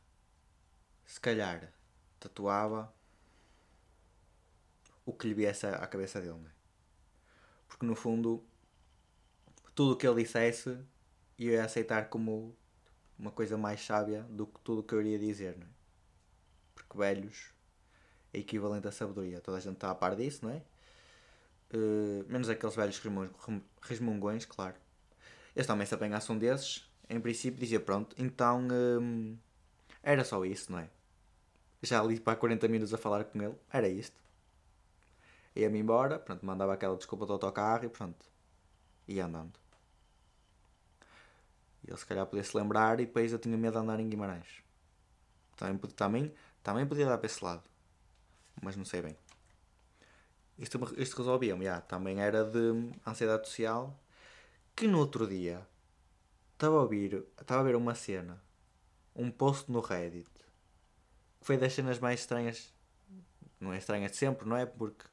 se 1.05 1.21
calhar 1.21 1.71
tatuava 2.19 2.93
o 5.05 5.13
que 5.13 5.25
lhe 5.25 5.33
viesse 5.33 5.65
à 5.65 5.87
cabeça 5.87 6.19
dele, 6.19 6.33
não 6.33 6.49
é? 6.49 6.51
Porque 7.69 7.85
no 7.85 7.95
fundo, 7.95 8.43
tudo 9.79 9.93
o 9.93 9.95
que 9.95 10.05
ele 10.05 10.23
dissesse 10.23 10.77
eu 11.39 11.51
ia 11.53 11.63
aceitar 11.63 12.09
como 12.09 12.53
uma 13.17 13.31
coisa 13.31 13.57
mais 13.57 13.79
sábia 13.79 14.23
do 14.23 14.45
que 14.45 14.59
tudo 14.59 14.81
o 14.81 14.83
que 14.83 14.93
eu 14.93 14.99
iria 14.99 15.17
dizer, 15.17 15.57
não 15.57 15.65
é? 15.65 15.69
Porque 16.75 16.97
velhos 16.97 17.53
é 18.33 18.39
equivalente 18.39 18.89
à 18.89 18.91
sabedoria. 18.91 19.39
Toda 19.39 19.55
a 19.55 19.61
gente 19.61 19.75
está 19.75 19.89
a 19.89 19.95
par 19.95 20.17
disso, 20.17 20.43
não 20.43 20.51
é? 20.51 20.61
Uh, 21.73 22.25
menos 22.27 22.49
aqueles 22.49 22.75
velhos 22.75 23.01
resmungões, 23.81 24.43
claro. 24.43 24.75
Eles 25.55 25.65
também 25.65 25.87
se 25.87 25.95
apanhassem 25.95 26.37
desses, 26.37 26.83
em 27.09 27.21
princípio 27.21 27.57
dizia 27.57 27.79
pronto, 27.79 28.13
então 28.19 28.67
um, 28.69 29.37
era 30.03 30.25
só 30.25 30.43
isso, 30.43 30.73
não 30.73 30.79
é? 30.79 30.89
Já 31.81 32.01
ali 32.01 32.19
para 32.19 32.35
40 32.35 32.67
minutos 32.67 32.93
a 32.93 32.97
falar 32.97 33.23
com 33.23 33.41
ele, 33.41 33.55
era 33.71 33.87
isto. 33.87 34.21
Ia-me 35.55 35.79
embora, 35.79 36.19
pronto, 36.19 36.45
mandava 36.45 36.73
aquela 36.73 36.97
desculpa 36.97 37.25
do 37.25 37.31
autocarro 37.31 37.85
e 37.85 37.89
pronto. 37.89 38.25
Ia 39.07 39.25
andando. 39.25 39.68
Ele 41.89 41.97
se 41.97 42.05
calhar 42.05 42.23
podia 42.27 42.43
se 42.43 42.55
lembrar 42.55 42.99
e 42.99 43.07
depois 43.07 43.31
eu 43.31 43.39
tinha 43.39 43.57
medo 43.57 43.73
de 43.73 43.79
andar 43.79 43.99
em 43.99 44.07
Guimarães. 44.07 44.63
Também, 45.57 45.77
também, 45.95 46.33
também 46.61 46.85
podia 46.85 47.07
dar 47.07 47.17
para 47.17 47.25
esse 47.25 47.43
lado. 47.43 47.63
Mas 48.61 48.75
não 48.75 48.85
sei 48.85 49.01
bem. 49.01 49.17
Isto, 50.59 50.77
isto 51.01 51.17
resolvia-me, 51.17 51.65
também 51.87 52.21
era 52.21 52.45
de 52.45 52.93
ansiedade 53.07 53.47
social. 53.47 53.99
Que 54.75 54.87
no 54.87 54.99
outro 54.99 55.25
dia 55.25 55.67
estava 56.53 56.77
a 56.77 56.81
ouvir, 56.81 57.25
estava 57.41 57.61
a 57.61 57.63
ver 57.63 57.75
uma 57.75 57.95
cena, 57.95 58.39
um 59.15 59.31
post 59.31 59.71
no 59.71 59.79
Reddit, 59.79 60.29
que 61.39 61.47
foi 61.47 61.57
das 61.57 61.73
cenas 61.73 61.97
mais 61.97 62.19
estranhas. 62.19 62.71
Não 63.59 63.73
é 63.73 63.79
estranha 63.79 64.09
de 64.09 64.15
sempre, 64.15 64.47
não 64.47 64.55
é? 64.55 64.65
Porque, 64.65 65.05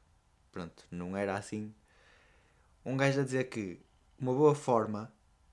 pronto, 0.52 0.84
não 0.90 1.16
era 1.16 1.36
assim. 1.36 1.74
Um 2.84 2.98
gajo 2.98 3.20
a 3.20 3.24
dizer 3.24 3.44
que 3.44 3.80
uma 4.18 4.34
boa 4.34 4.54
forma 4.54 5.10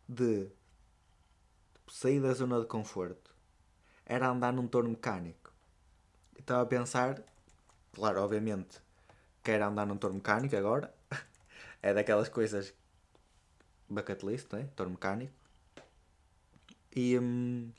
de 0.08 0.52
sair 1.88 2.22
da 2.22 2.34
zona 2.34 2.60
de 2.60 2.68
conforto 2.68 3.34
era 4.06 4.28
andar 4.30 4.54
num 4.54 4.68
torno 4.68 4.90
mecânico. 4.90 5.52
Estava 6.38 6.64
a 6.64 6.66
pensar, 6.66 7.22
claro, 7.94 8.22
obviamente, 8.22 8.82
quero 9.44 9.66
andar 9.66 9.86
num 9.86 9.98
torno 9.98 10.16
mecânico 10.16 10.56
agora. 10.56 10.94
é 11.82 11.94
daquelas 11.94 12.30
coisas 12.30 12.74
bucket 13.90 14.24
list, 14.24 14.52
não 14.52 14.60
é? 14.60 14.64
Torno 14.76 14.94
mecânico. 14.94 15.34
E. 16.96 17.18
Hum, 17.18 17.72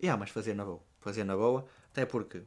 yeah, 0.00 0.18
mas 0.18 0.30
fazer 0.30 0.54
na 0.54 0.64
boa. 0.64 0.82
Fazer 1.00 1.24
na 1.24 1.36
boa. 1.36 1.66
Até 1.90 2.04
porque 2.06 2.42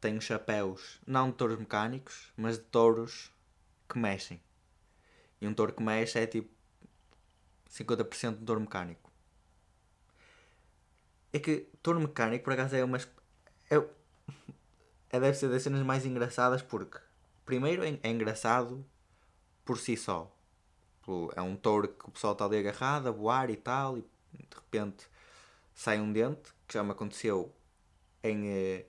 tenho 0.00 0.20
chapéus, 0.20 1.00
não 1.06 1.30
de 1.30 1.36
touros 1.36 1.58
mecânicos, 1.58 2.32
mas 2.36 2.58
de 2.58 2.64
touros 2.64 3.32
que 3.88 3.98
mexem. 3.98 4.40
E 5.40 5.46
um 5.46 5.54
touro 5.54 5.72
que 5.72 5.82
mexe 5.82 6.18
é 6.18 6.26
tipo 6.26 6.50
50% 7.70 8.38
de 8.38 8.44
touro 8.44 8.60
mecânico. 8.60 9.01
É 11.32 11.38
que 11.38 11.68
touro 11.82 12.00
mecânico, 12.00 12.44
por 12.44 12.52
acaso, 12.52 12.76
é 12.76 12.84
uma. 12.84 12.98
É, 13.70 13.76
é, 15.10 15.20
deve 15.20 15.34
ser 15.34 15.48
das 15.48 15.62
cenas 15.62 15.82
mais 15.82 16.04
engraçadas 16.04 16.62
porque, 16.62 16.98
primeiro, 17.44 17.82
é, 17.84 17.98
é 18.02 18.10
engraçado 18.10 18.84
por 19.64 19.78
si 19.78 19.96
só. 19.96 20.30
É 21.34 21.42
um 21.42 21.56
touro 21.56 21.88
que 21.88 22.08
o 22.08 22.12
pessoal 22.12 22.32
está 22.32 22.44
ali 22.44 22.58
agarrado, 22.58 23.08
a 23.08 23.10
voar 23.10 23.50
e 23.50 23.56
tal, 23.56 23.98
e 23.98 24.02
de 24.32 24.54
repente 24.54 25.06
sai 25.74 26.00
um 26.00 26.12
dente, 26.12 26.52
que 26.66 26.74
já 26.74 26.82
me 26.82 26.92
aconteceu 26.92 27.52
em. 28.22 28.48
Eh, 28.48 28.86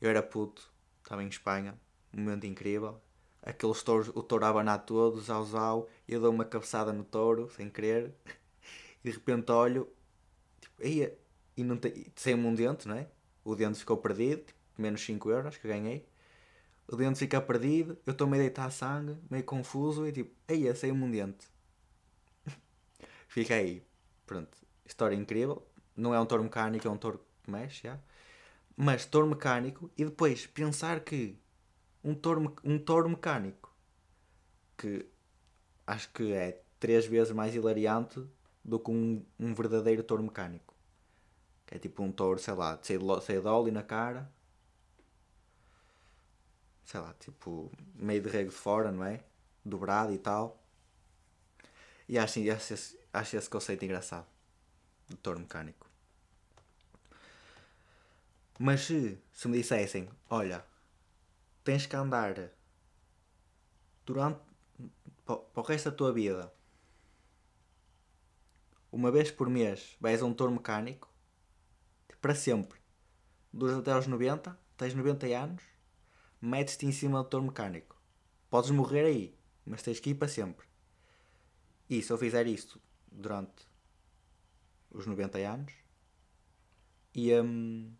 eu 0.00 0.08
era 0.10 0.22
puto, 0.22 0.70
estava 1.02 1.22
em 1.22 1.28
Espanha, 1.28 1.78
um 2.14 2.20
momento 2.20 2.46
incrível. 2.46 3.00
Aqueles 3.42 3.82
touros, 3.82 4.08
o 4.08 4.22
touro 4.22 4.44
a 4.44 4.48
abanar 4.48 4.84
todos, 4.84 5.30
ao 5.30 5.44
zau, 5.44 5.88
e 6.06 6.12
eu 6.12 6.20
dou 6.20 6.30
uma 6.32 6.44
cabeçada 6.44 6.92
no 6.92 7.04
touro, 7.04 7.50
sem 7.56 7.68
querer, 7.70 8.14
e 9.02 9.10
de 9.10 9.16
repente 9.16 9.50
olho, 9.50 9.88
tipo, 10.60 10.86
ia, 10.86 11.18
e 11.60 11.64
não 11.64 11.76
tem, 11.76 12.06
sem 12.16 12.34
um 12.34 12.54
dente, 12.54 12.88
não 12.88 12.96
é? 12.96 13.06
O 13.44 13.54
dente 13.54 13.78
ficou 13.78 13.98
perdido, 13.98 14.42
tipo, 14.44 14.58
menos 14.78 15.02
5 15.02 15.30
euros 15.30 15.58
que 15.58 15.68
ganhei. 15.68 16.08
O 16.88 16.96
dente 16.96 17.18
fica 17.18 17.40
perdido, 17.40 17.98
eu 18.06 18.12
estou 18.12 18.26
meio 18.26 18.42
deitado 18.42 18.68
a 18.68 18.70
sangue, 18.70 19.18
meio 19.30 19.44
confuso, 19.44 20.06
e 20.06 20.12
tipo, 20.12 20.34
aí, 20.48 20.74
saiu-me 20.74 21.04
um 21.04 21.10
dente. 21.10 21.46
Fica 23.28 23.54
aí, 23.54 23.82
pronto, 24.26 24.56
história 24.86 25.14
incrível. 25.14 25.64
Não 25.94 26.14
é 26.14 26.20
um 26.20 26.26
touro 26.26 26.42
mecânico, 26.42 26.88
é 26.88 26.90
um 26.90 26.96
touro 26.96 27.24
que 27.42 27.50
mexe, 27.50 27.86
já. 27.86 27.98
Mas 28.76 29.04
touro 29.04 29.26
mecânico, 29.26 29.90
e 29.96 30.04
depois 30.04 30.46
pensar 30.46 31.00
que 31.00 31.38
um 32.02 32.14
touro, 32.14 32.56
um 32.64 32.78
touro 32.78 33.08
mecânico, 33.08 33.72
que 34.78 35.06
acho 35.86 36.10
que 36.12 36.32
é 36.32 36.62
três 36.78 37.04
vezes 37.04 37.32
mais 37.32 37.54
hilariante 37.54 38.24
do 38.64 38.80
que 38.80 38.90
um, 38.90 39.22
um 39.38 39.54
verdadeiro 39.54 40.02
touro 40.02 40.22
mecânico. 40.22 40.69
Que 41.70 41.76
é 41.76 41.78
tipo 41.78 42.02
um 42.02 42.10
touro, 42.10 42.38
sei 42.38 42.54
lá, 42.54 42.78
cheio 42.82 43.00
de 43.00 43.48
óleo 43.48 43.72
na 43.72 43.82
cara. 43.82 44.30
Sei 46.84 47.00
lá, 47.00 47.14
tipo, 47.14 47.70
meio 47.94 48.20
de 48.20 48.28
rego 48.28 48.50
de 48.50 48.56
fora, 48.56 48.90
não 48.90 49.04
é? 49.04 49.22
Dobrado 49.64 50.12
e 50.12 50.18
tal. 50.18 50.60
E 52.08 52.18
acho, 52.18 52.40
acho, 52.50 52.98
acho 53.12 53.36
esse 53.36 53.48
conceito 53.48 53.84
engraçado. 53.84 54.26
De 55.08 55.16
touro 55.16 55.38
mecânico. 55.38 55.86
Mas 58.58 58.82
se, 58.82 59.18
se 59.32 59.48
me 59.48 59.56
dissessem, 59.56 60.10
olha, 60.28 60.64
tens 61.64 61.86
que 61.86 61.96
andar 61.96 62.50
durante 64.04 64.40
para 65.24 65.38
o 65.54 65.62
resto 65.62 65.90
da 65.90 65.96
tua 65.96 66.12
vida 66.12 66.52
uma 68.90 69.10
vez 69.10 69.30
por 69.30 69.48
mês 69.48 69.96
vais 70.00 70.20
a 70.20 70.26
um 70.26 70.34
touro 70.34 70.52
mecânico 70.52 71.09
para 72.20 72.34
sempre 72.34 72.78
duras 73.52 73.78
até 73.78 73.92
aos 73.92 74.06
90 74.06 74.58
tens 74.76 74.94
90 74.94 75.26
anos 75.26 75.62
metes-te 76.40 76.86
em 76.86 76.92
cima 76.92 77.22
do 77.22 77.28
touro 77.28 77.46
mecânico 77.46 77.96
podes 78.48 78.70
morrer 78.70 79.04
aí 79.04 79.38
mas 79.64 79.82
tens 79.82 80.00
que 80.00 80.10
ir 80.10 80.14
para 80.14 80.28
sempre 80.28 80.66
e 81.88 82.02
se 82.02 82.12
eu 82.12 82.18
fizer 82.18 82.46
isto 82.46 82.80
durante 83.10 83.68
os 84.90 85.06
90 85.06 85.38
anos 85.38 85.72
e 87.14 87.34
um, 87.40 87.92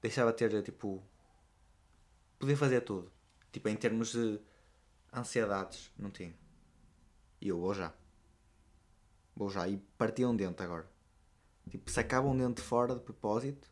deixava 0.00 0.32
de 0.32 0.38
ter 0.38 0.62
tipo. 0.62 1.02
poder 2.38 2.56
fazer 2.56 2.80
tudo. 2.80 3.12
Tipo, 3.52 3.68
em 3.68 3.76
termos 3.76 4.12
de 4.12 4.40
ansiedades, 5.12 5.92
não 5.98 6.10
tinha. 6.10 6.34
E 7.40 7.48
eu 7.48 7.60
vou 7.60 7.74
já. 7.74 7.92
Vou 9.34 9.50
já. 9.50 9.68
E 9.68 9.78
partia 9.96 10.28
um 10.28 10.36
dente 10.36 10.62
agora. 10.62 10.88
Tipo, 11.68 11.90
sacava 11.90 12.26
um 12.26 12.36
dente 12.36 12.60
fora 12.60 12.94
de 12.94 13.00
propósito, 13.00 13.68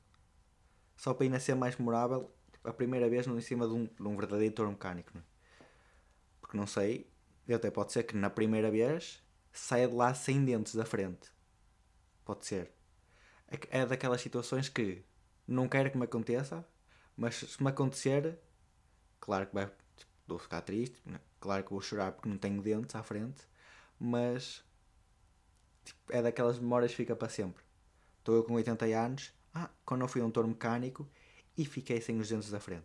só 0.96 1.14
para 1.14 1.24
ainda 1.24 1.40
ser 1.40 1.54
mais 1.54 1.76
memorável, 1.76 2.30
a 2.64 2.72
primeira 2.72 3.08
vez 3.08 3.26
no 3.26 3.38
em 3.38 3.40
cima 3.40 3.66
de 3.66 3.74
um, 3.74 3.84
de 3.86 4.02
um 4.02 4.16
verdadeiro 4.16 4.54
touro 4.54 4.70
mecânico. 4.70 5.12
Não 5.14 5.20
é? 5.20 5.24
Porque 6.40 6.56
não 6.56 6.66
sei, 6.66 7.10
até 7.54 7.70
pode 7.70 7.92
ser 7.92 8.02
que 8.04 8.16
na 8.16 8.30
primeira 8.30 8.70
vez 8.70 9.22
saia 9.52 9.88
de 9.88 9.94
lá 9.94 10.14
sem 10.14 10.44
dentes 10.44 10.74
da 10.74 10.84
frente. 10.84 11.32
Pode 12.24 12.46
ser. 12.46 12.72
É, 13.48 13.80
é 13.80 13.86
daquelas 13.86 14.20
situações 14.20 14.68
que 14.68 15.04
não 15.46 15.68
quero 15.68 15.90
que 15.90 15.96
me 15.96 16.04
aconteça, 16.04 16.66
mas 17.16 17.36
se 17.36 17.62
me 17.62 17.70
acontecer, 17.70 18.38
claro 19.18 19.46
que 19.46 19.54
vai, 19.54 19.66
tipo, 19.96 20.12
vou 20.26 20.38
ficar 20.38 20.60
triste, 20.60 21.00
né? 21.06 21.20
claro 21.40 21.64
que 21.64 21.70
vou 21.70 21.80
chorar 21.80 22.12
porque 22.12 22.28
não 22.28 22.38
tenho 22.38 22.60
dentes 22.62 22.94
à 22.94 23.02
frente, 23.02 23.42
mas 23.98 24.64
tipo, 25.84 26.12
é 26.12 26.22
daquelas 26.22 26.58
memórias 26.58 26.90
que 26.90 26.96
fica 26.98 27.16
para 27.16 27.28
sempre. 27.28 27.62
Estou 28.28 28.36
eu 28.36 28.44
com 28.44 28.52
80 28.56 28.84
anos, 28.84 29.32
ah, 29.54 29.70
quando 29.86 30.02
eu 30.02 30.08
fui 30.08 30.20
a 30.20 30.24
um 30.26 30.30
touro 30.30 30.46
mecânico 30.46 31.08
e 31.56 31.64
fiquei 31.64 31.98
sem 31.98 32.20
os 32.20 32.28
dentes 32.28 32.50
da 32.50 32.60
frente. 32.60 32.84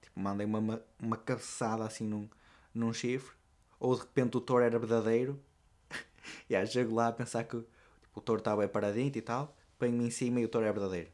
Tipo, 0.00 0.20
mandei 0.20 0.46
uma, 0.46 0.80
uma 1.02 1.16
cabeçada 1.16 1.82
assim 1.82 2.06
num, 2.06 2.30
num 2.72 2.92
chifre, 2.92 3.34
ou 3.80 3.96
de 3.96 4.02
repente 4.02 4.36
o 4.36 4.40
touro 4.40 4.62
era 4.62 4.78
verdadeiro, 4.78 5.42
e 6.48 6.52
yeah, 6.52 6.64
chego 6.64 6.94
lá 6.94 7.08
a 7.08 7.12
pensar 7.12 7.42
que 7.42 7.58
tipo, 7.58 7.66
o 8.14 8.20
touro 8.20 8.38
estava 8.38 8.60
bem 8.60 8.68
paradinho 8.68 9.10
e 9.12 9.20
tal, 9.20 9.52
ponho-me 9.80 10.06
em 10.06 10.10
cima 10.12 10.38
e 10.38 10.44
o 10.44 10.48
touro 10.48 10.64
é 10.64 10.72
verdadeiro 10.72 11.10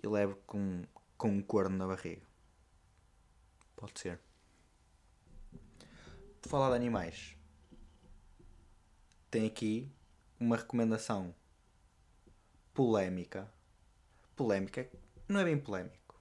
e 0.00 0.06
levo 0.06 0.36
com, 0.46 0.84
com 1.18 1.28
um 1.28 1.42
corno 1.42 1.76
na 1.76 1.88
barriga. 1.88 2.22
Pode 3.74 3.98
ser. 3.98 4.20
de 6.40 6.48
falar 6.48 6.68
de 6.68 6.76
animais, 6.76 7.36
tem 9.28 9.44
aqui 9.44 9.90
uma 10.38 10.56
recomendação 10.56 11.34
polémica. 12.74 13.48
Polémica 14.34 14.90
não 15.28 15.40
é 15.40 15.44
bem 15.44 15.58
polémico. 15.58 16.20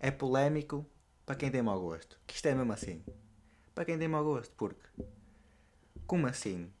É 0.00 0.10
polémico 0.10 0.84
para 1.24 1.36
quem 1.36 1.50
tem 1.50 1.62
mau 1.62 1.80
gosto. 1.80 2.20
Que 2.26 2.34
isto 2.34 2.46
é 2.46 2.54
mesmo 2.54 2.72
assim. 2.72 3.04
Para 3.74 3.84
quem 3.84 3.96
tem 3.96 4.08
mau 4.08 4.24
gosto, 4.24 4.52
porque 4.56 4.82
como 6.06 6.26
assim? 6.26 6.72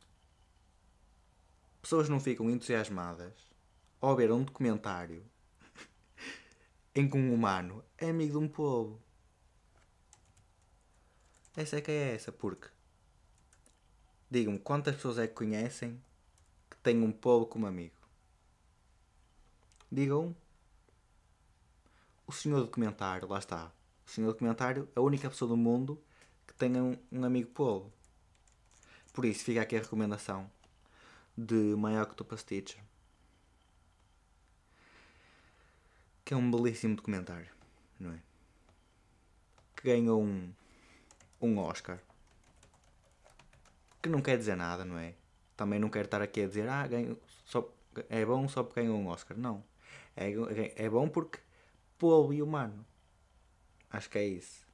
Pessoas 1.80 2.08
não 2.08 2.18
ficam 2.18 2.50
entusiasmadas 2.50 3.32
ao 4.00 4.16
ver 4.16 4.32
um 4.32 4.42
documentário 4.42 5.24
em 6.94 7.08
que 7.08 7.16
um 7.16 7.32
humano 7.32 7.84
é 7.96 8.10
amigo 8.10 8.32
de 8.32 8.44
um 8.44 8.48
povo. 8.48 9.00
Essa 11.56 11.76
é 11.76 11.80
que 11.80 11.90
é 11.90 12.14
essa, 12.14 12.32
porque 12.32 12.68
digam-me 14.30 14.58
quantas 14.58 14.96
pessoas 14.96 15.18
é 15.18 15.26
que 15.28 15.34
conhecem 15.34 16.02
que 16.68 16.76
têm 16.78 17.02
um 17.02 17.12
povo 17.12 17.46
como 17.46 17.66
amigo? 17.66 17.97
Digam 19.90 20.36
o 22.26 22.32
senhor 22.32 22.60
documentário, 22.60 23.26
lá 23.26 23.38
está. 23.38 23.72
O 24.06 24.10
senhor 24.10 24.28
documentário 24.28 24.88
é 24.94 24.98
a 24.98 25.02
única 25.02 25.30
pessoa 25.30 25.48
do 25.48 25.56
mundo 25.56 25.98
que 26.46 26.54
tenha 26.54 26.82
um, 26.82 26.96
um 27.10 27.24
amigo 27.24 27.50
povo. 27.50 27.92
Por 29.12 29.24
isso 29.24 29.44
fica 29.44 29.62
aqui 29.62 29.76
a 29.76 29.80
recomendação 29.80 30.50
de 31.36 31.54
My 31.54 31.98
Octopus 32.02 32.42
Teacher. 32.42 32.82
Que 36.24 36.34
é 36.34 36.36
um 36.36 36.50
belíssimo 36.50 36.96
documentário, 36.96 37.50
não 37.98 38.12
é? 38.12 38.20
Que 39.74 39.84
ganhou 39.84 40.22
um, 40.22 40.52
um 41.40 41.58
Oscar. 41.58 41.98
Que 44.02 44.08
não 44.08 44.20
quer 44.20 44.36
dizer 44.36 44.56
nada, 44.56 44.84
não 44.84 44.98
é? 44.98 45.14
Também 45.56 45.78
não 45.78 45.88
quero 45.88 46.04
estar 46.04 46.20
aqui 46.20 46.42
a 46.42 46.46
dizer, 46.46 46.68
ah, 46.68 46.86
ganho, 46.86 47.18
só, 47.46 47.66
é 48.10 48.24
bom 48.24 48.46
só 48.48 48.62
porque 48.62 48.82
ganhou 48.82 48.98
um 48.98 49.08
Oscar. 49.08 49.36
Não. 49.36 49.64
É, 50.18 50.84
é 50.84 50.90
bom 50.90 51.08
porque 51.08 51.38
e 52.32 52.42
humano. 52.42 52.84
Acho 53.88 54.10
que 54.10 54.18
é 54.18 54.26
isso. 54.26 54.66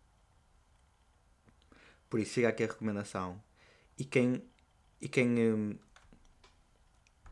Por 2.08 2.18
isso 2.18 2.32
fica 2.32 2.48
aqui 2.48 2.64
a 2.64 2.66
recomendação. 2.66 3.42
E 3.98 4.04
quem, 4.04 4.42
e 5.00 5.08
quem 5.08 5.34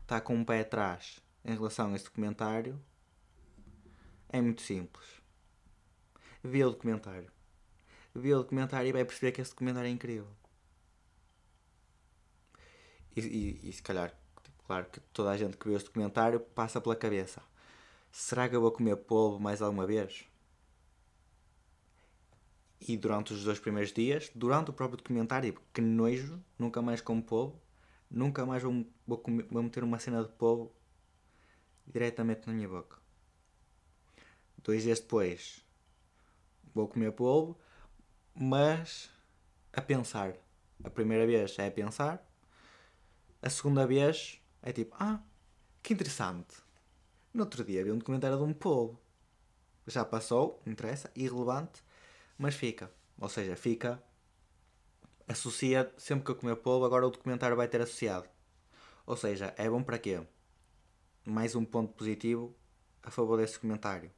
está 0.01 0.17
hum, 0.17 0.21
com 0.21 0.35
um 0.35 0.45
pé 0.45 0.59
atrás 0.61 1.19
em 1.43 1.53
relação 1.53 1.91
a 1.91 1.95
este 1.95 2.05
documentário 2.05 2.79
é 4.29 4.39
muito 4.39 4.61
simples. 4.61 5.07
Vê 6.43 6.63
o 6.63 6.69
documentário. 6.69 7.31
Vê 8.13 8.33
o 8.33 8.43
documentário 8.43 8.89
e 8.89 8.93
vai 8.93 9.03
perceber 9.03 9.31
que 9.31 9.41
esse 9.41 9.51
documentário 9.51 9.87
é 9.87 9.91
incrível. 9.91 10.27
E, 13.15 13.21
e, 13.21 13.69
e 13.69 13.73
se 13.73 13.81
calhar, 13.81 14.09
tipo, 14.43 14.63
claro 14.65 14.85
que 14.85 14.99
toda 14.99 15.31
a 15.31 15.37
gente 15.37 15.57
que 15.57 15.67
vê 15.67 15.75
este 15.75 15.87
documentário 15.87 16.39
passa 16.39 16.79
pela 16.79 16.95
cabeça. 16.95 17.41
Será 18.15 18.47
que 18.47 18.55
eu 18.55 18.61
vou 18.61 18.71
comer 18.71 18.95
polvo 18.95 19.39
mais 19.39 19.59
alguma 19.59 19.87
vez? 19.87 20.23
E 22.79 22.95
durante 22.95 23.33
os 23.33 23.43
dois 23.43 23.59
primeiros 23.59 23.91
dias, 23.91 24.29
durante 24.35 24.69
o 24.69 24.73
próprio 24.73 24.97
documentário, 24.97 25.59
que 25.73 25.81
nojo, 25.81 26.39
nunca 26.59 26.79
mais 26.79 27.01
como 27.01 27.23
polvo, 27.23 27.59
nunca 28.11 28.45
mais 28.45 28.61
vou, 28.61 28.85
vou, 29.07 29.17
comer, 29.17 29.47
vou 29.49 29.63
meter 29.63 29.83
uma 29.83 29.97
cena 29.97 30.23
de 30.23 30.31
polvo 30.31 30.71
diretamente 31.87 32.45
na 32.45 32.53
minha 32.53 32.69
boca. 32.69 32.99
Dois 34.59 34.83
dias 34.83 34.99
depois, 34.99 35.65
vou 36.71 36.87
comer 36.87 37.13
polvo, 37.13 37.59
mas 38.35 39.09
a 39.73 39.81
pensar. 39.81 40.35
A 40.83 40.89
primeira 40.91 41.25
vez 41.25 41.57
é 41.57 41.65
a 41.65 41.71
pensar, 41.71 42.23
a 43.41 43.49
segunda 43.49 43.87
vez 43.87 44.39
é 44.61 44.71
tipo, 44.71 44.95
ah, 44.99 45.19
que 45.81 45.93
interessante 45.93 46.62
no 47.33 47.43
outro 47.43 47.63
dia 47.63 47.83
vi 47.83 47.91
um 47.91 47.97
documentário 47.97 48.37
de 48.37 48.43
um 48.43 48.53
povo. 48.53 48.99
Já 49.87 50.05
passou, 50.05 50.61
interessa, 50.65 51.11
irrelevante, 51.15 51.83
mas 52.37 52.55
fica. 52.55 52.91
Ou 53.19 53.27
seja, 53.27 53.55
fica. 53.55 54.01
Associa, 55.27 55.91
sempre 55.97 56.25
que 56.25 56.31
eu 56.31 56.35
comer 56.35 56.55
polvo, 56.57 56.85
agora 56.85 57.07
o 57.07 57.09
documentário 57.09 57.55
vai 57.55 57.67
ter 57.67 57.81
associado. 57.81 58.27
Ou 59.05 59.17
seja, 59.17 59.53
é 59.57 59.69
bom 59.69 59.81
para 59.81 59.97
quê? 59.97 60.21
Mais 61.25 61.55
um 61.55 61.65
ponto 61.65 61.93
positivo 61.93 62.55
a 63.01 63.09
favor 63.09 63.37
desse 63.37 63.55
documentário. 63.55 64.11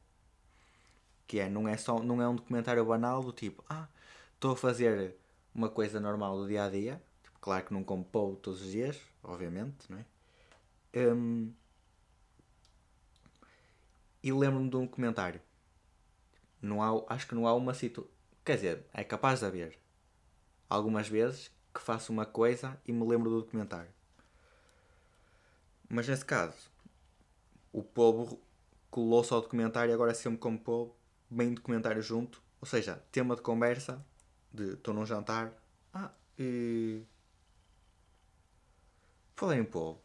Que 1.27 1.39
é, 1.39 1.49
não 1.49 1.67
é, 1.67 1.77
só, 1.77 2.01
não 2.01 2.21
é 2.21 2.27
um 2.27 2.35
documentário 2.35 2.85
banal 2.85 3.23
do 3.23 3.31
tipo, 3.31 3.63
ah, 3.69 3.87
estou 4.33 4.51
a 4.51 4.55
fazer 4.55 5.15
uma 5.53 5.69
coisa 5.69 5.99
normal 5.99 6.37
do 6.37 6.47
dia 6.47 6.65
a 6.65 6.69
dia. 6.69 7.01
Tipo, 7.23 7.39
claro 7.39 7.65
que 7.65 7.73
não 7.73 7.83
como 7.83 8.03
polvo 8.03 8.35
todos 8.37 8.61
os 8.61 8.71
dias, 8.71 8.99
obviamente, 9.23 9.89
não 9.89 9.97
é? 9.97 10.05
Um, 11.13 11.53
e 14.25 14.33
lembro-me 14.33 14.67
de 14.67 14.75
um 14.75 14.87
comentário. 14.87 15.39
Não 16.59 16.81
há, 16.81 17.13
acho 17.13 17.27
que 17.27 17.35
não 17.35 17.47
há 17.47 17.53
uma 17.53 17.75
situação. 17.75 18.11
Quer 18.43 18.55
dizer, 18.55 18.85
é 18.91 19.03
capaz 19.03 19.39
de 19.39 19.45
haver. 19.45 19.79
Algumas 20.67 21.07
vezes 21.07 21.51
que 21.71 21.79
faço 21.79 22.11
uma 22.11 22.25
coisa 22.25 22.75
e 22.87 22.91
me 22.91 23.05
lembro 23.05 23.29
do 23.29 23.41
documentário. 23.41 23.91
Mas 25.87 26.07
nesse 26.07 26.25
caso, 26.25 26.57
o 27.71 27.83
povo 27.83 28.41
colou-se 28.89 29.31
ao 29.31 29.41
documentário 29.41 29.91
e 29.91 29.93
agora 29.93 30.09
é 30.09 30.15
sempre 30.15 30.39
como 30.39 30.57
povo, 30.57 30.95
bem 31.29 31.53
documentário 31.53 32.01
junto. 32.01 32.41
Ou 32.59 32.65
seja, 32.67 32.95
tema 33.11 33.35
de 33.35 33.43
conversa 33.43 34.03
de 34.51 34.73
estou 34.73 34.91
num 34.91 35.05
jantar. 35.05 35.53
Ah, 35.93 36.11
e. 36.39 37.03
Falei 39.35 39.59
em 39.59 39.65
povo. 39.65 40.01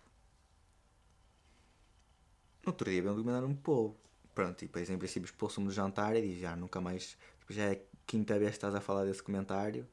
No 2.62 2.72
outro 2.72 2.90
dia 2.90 3.00
veio 3.00 3.14
um 3.14 3.16
documentário 3.16 3.48
um 3.48 3.56
povo. 3.56 3.99
Pronto, 4.34 4.62
e 4.62 4.66
depois 4.66 4.88
em 4.88 4.98
princípio 4.98 5.26
expulso-me 5.26 5.66
do 5.66 5.72
jantar 5.72 6.16
e 6.16 6.22
diz, 6.22 6.40
já 6.40 6.56
nunca 6.56 6.80
mais, 6.80 7.16
tipo, 7.40 7.52
já 7.52 7.64
é 7.64 7.72
a 7.72 7.78
quinta 8.06 8.38
vez 8.38 8.52
que 8.52 8.56
estás 8.56 8.74
a 8.74 8.80
falar 8.80 9.04
desse 9.04 9.22
comentário 9.22 9.86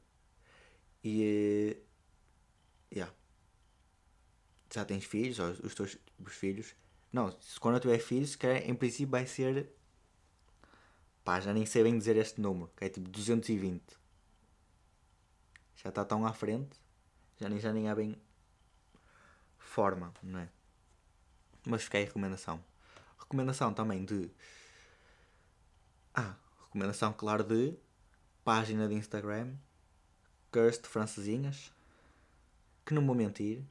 e 1.02 1.76
yeah. 2.92 3.12
já 4.72 4.84
tens 4.84 5.04
filhos, 5.04 5.38
ou 5.38 5.50
os 5.50 5.74
teus 5.74 5.98
os 6.24 6.34
filhos. 6.34 6.74
Não, 7.12 7.34
quando 7.60 7.76
eu 7.76 7.80
tiver 7.80 7.98
filhos, 7.98 8.36
que 8.36 8.46
em 8.46 8.74
princípio 8.74 9.10
vai 9.10 9.26
ser 9.26 9.70
pá, 11.24 11.40
já 11.40 11.52
nem 11.52 11.66
sei 11.66 11.82
bem 11.82 11.98
dizer 11.98 12.16
este 12.16 12.40
número, 12.40 12.70
que 12.76 12.84
é 12.84 12.88
tipo 12.88 13.08
220. 13.08 13.82
Já 15.76 15.90
está 15.90 16.04
tão 16.04 16.26
à 16.26 16.32
frente, 16.32 16.80
já 17.38 17.48
nem, 17.48 17.60
já 17.60 17.72
nem 17.72 17.88
há 17.88 17.94
bem 17.94 18.16
forma, 19.58 20.12
não 20.22 20.40
é? 20.40 20.48
Mas 21.66 21.82
fica 21.82 21.98
a 21.98 22.00
recomendação. 22.00 22.64
Recomendação 23.28 23.74
também 23.74 24.06
de. 24.06 24.30
Ah, 26.14 26.34
recomendação, 26.64 27.12
claro, 27.12 27.44
de 27.44 27.76
página 28.42 28.88
de 28.88 28.94
Instagram 28.94 29.54
Cursed 30.50 30.86
Francesinhas. 30.86 31.70
Que 32.86 32.94
não 32.94 33.04
vou 33.04 33.14
mentir, 33.14 33.62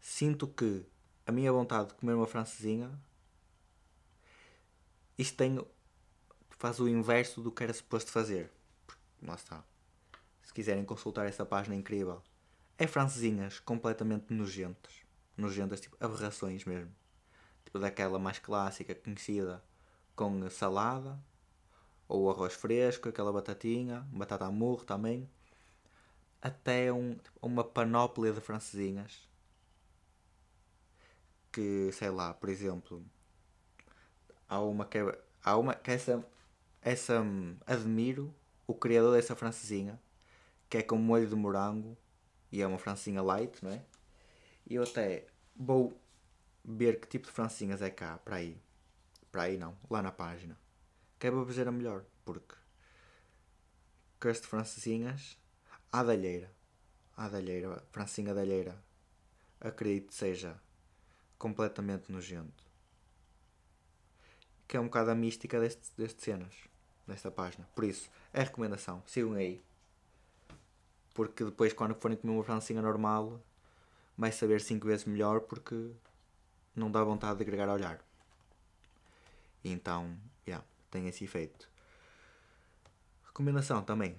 sinto 0.00 0.48
que 0.48 0.84
a 1.24 1.30
minha 1.30 1.52
vontade 1.52 1.90
de 1.90 1.94
comer 1.94 2.14
uma 2.14 2.26
francesinha 2.26 2.90
isto 5.16 5.36
tem, 5.36 5.64
faz 6.58 6.80
o 6.80 6.88
inverso 6.88 7.40
do 7.40 7.52
que 7.52 7.62
era 7.62 7.72
suposto 7.72 8.10
fazer. 8.10 8.50
Lá 9.22 9.36
está. 9.36 9.64
Se 10.42 10.52
quiserem 10.52 10.84
consultar 10.84 11.28
essa 11.28 11.46
página 11.46 11.76
incrível, 11.76 12.20
é 12.76 12.88
francesinhas 12.88 13.60
completamente 13.60 14.34
nojentas. 14.34 14.92
Nojentas, 15.36 15.80
tipo 15.80 15.96
aberrações 16.00 16.64
mesmo 16.64 16.92
tipo 17.66 17.78
daquela 17.78 18.18
mais 18.18 18.38
clássica, 18.38 18.94
conhecida, 18.94 19.62
com 20.14 20.48
salada, 20.48 21.20
ou 22.08 22.30
arroz 22.30 22.54
fresco, 22.54 23.08
aquela 23.08 23.32
batatinha, 23.32 24.06
batata 24.12 24.46
amurro 24.46 24.84
também, 24.84 25.28
até 26.40 26.92
um, 26.92 27.18
uma 27.42 27.64
panóplia 27.64 28.32
de 28.32 28.40
francesinhas. 28.40 29.28
Que, 31.52 31.90
sei 31.92 32.10
lá, 32.10 32.32
por 32.34 32.48
exemplo, 32.48 33.04
há 34.48 34.60
uma 34.60 34.84
que, 34.84 34.98
há 35.42 35.56
uma 35.56 35.74
que 35.74 35.90
essa, 35.90 36.24
essa 36.82 37.24
admiro 37.66 38.32
o 38.66 38.74
criador 38.74 39.14
dessa 39.16 39.34
francesinha, 39.34 40.00
que 40.68 40.78
é 40.78 40.82
com 40.82 40.96
molho 40.96 41.26
de 41.26 41.34
morango 41.34 41.96
e 42.52 42.62
é 42.62 42.66
uma 42.66 42.78
francesinha 42.78 43.22
light, 43.22 43.64
não 43.64 43.72
é? 43.72 43.82
E 44.68 44.74
eu 44.74 44.82
até 44.82 45.26
vou 45.56 45.98
ver 46.66 46.98
que 47.00 47.06
tipo 47.06 47.28
de 47.28 47.32
francinhas 47.32 47.80
é 47.80 47.90
cá, 47.90 48.18
para 48.18 48.36
aí. 48.36 48.60
Para 49.30 49.42
aí 49.42 49.56
não, 49.56 49.78
lá 49.88 50.02
na 50.02 50.10
página. 50.10 50.58
Que 51.18 51.28
é 51.28 51.30
a 51.30 51.72
melhor, 51.72 52.04
porque 52.24 52.56
curso 54.18 54.42
de 54.42 54.48
francinhas, 54.48 55.38
a 55.92 56.02
dalheira. 56.02 56.52
A 57.16 57.28
dalheira, 57.28 57.82
francinha 57.90 58.34
dalheira, 58.34 58.76
acredito 59.58 60.12
seja 60.12 60.60
completamente 61.38 62.12
nojento. 62.12 62.64
Que 64.68 64.76
é 64.76 64.80
um 64.80 64.84
bocado 64.84 65.12
a 65.12 65.14
mística 65.14 65.58
deste, 65.58 65.90
deste 65.96 66.22
cenas, 66.22 66.54
desta 67.06 67.30
página. 67.30 67.66
Por 67.74 67.84
isso, 67.84 68.10
é 68.34 68.42
recomendação. 68.42 69.02
Sigam 69.06 69.32
aí. 69.32 69.64
Porque 71.14 71.42
depois, 71.44 71.72
quando 71.72 71.94
forem 71.94 72.18
comer 72.18 72.34
uma 72.34 72.44
francinha 72.44 72.82
normal, 72.82 73.40
vai 74.18 74.30
saber 74.30 74.60
5 74.60 74.86
vezes 74.86 75.06
melhor 75.06 75.40
porque 75.40 75.94
não 76.76 76.90
dá 76.90 77.02
vontade 77.02 77.38
de 77.38 77.42
agregar 77.42 77.68
a 77.68 77.72
olhar. 77.72 78.04
Então, 79.64 80.16
yeah, 80.46 80.64
tem 80.90 81.08
esse 81.08 81.24
efeito. 81.24 81.68
Recomendação 83.24 83.82
também 83.82 84.16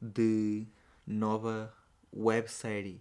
de 0.00 0.66
nova 1.06 1.72
websérie. 2.12 3.00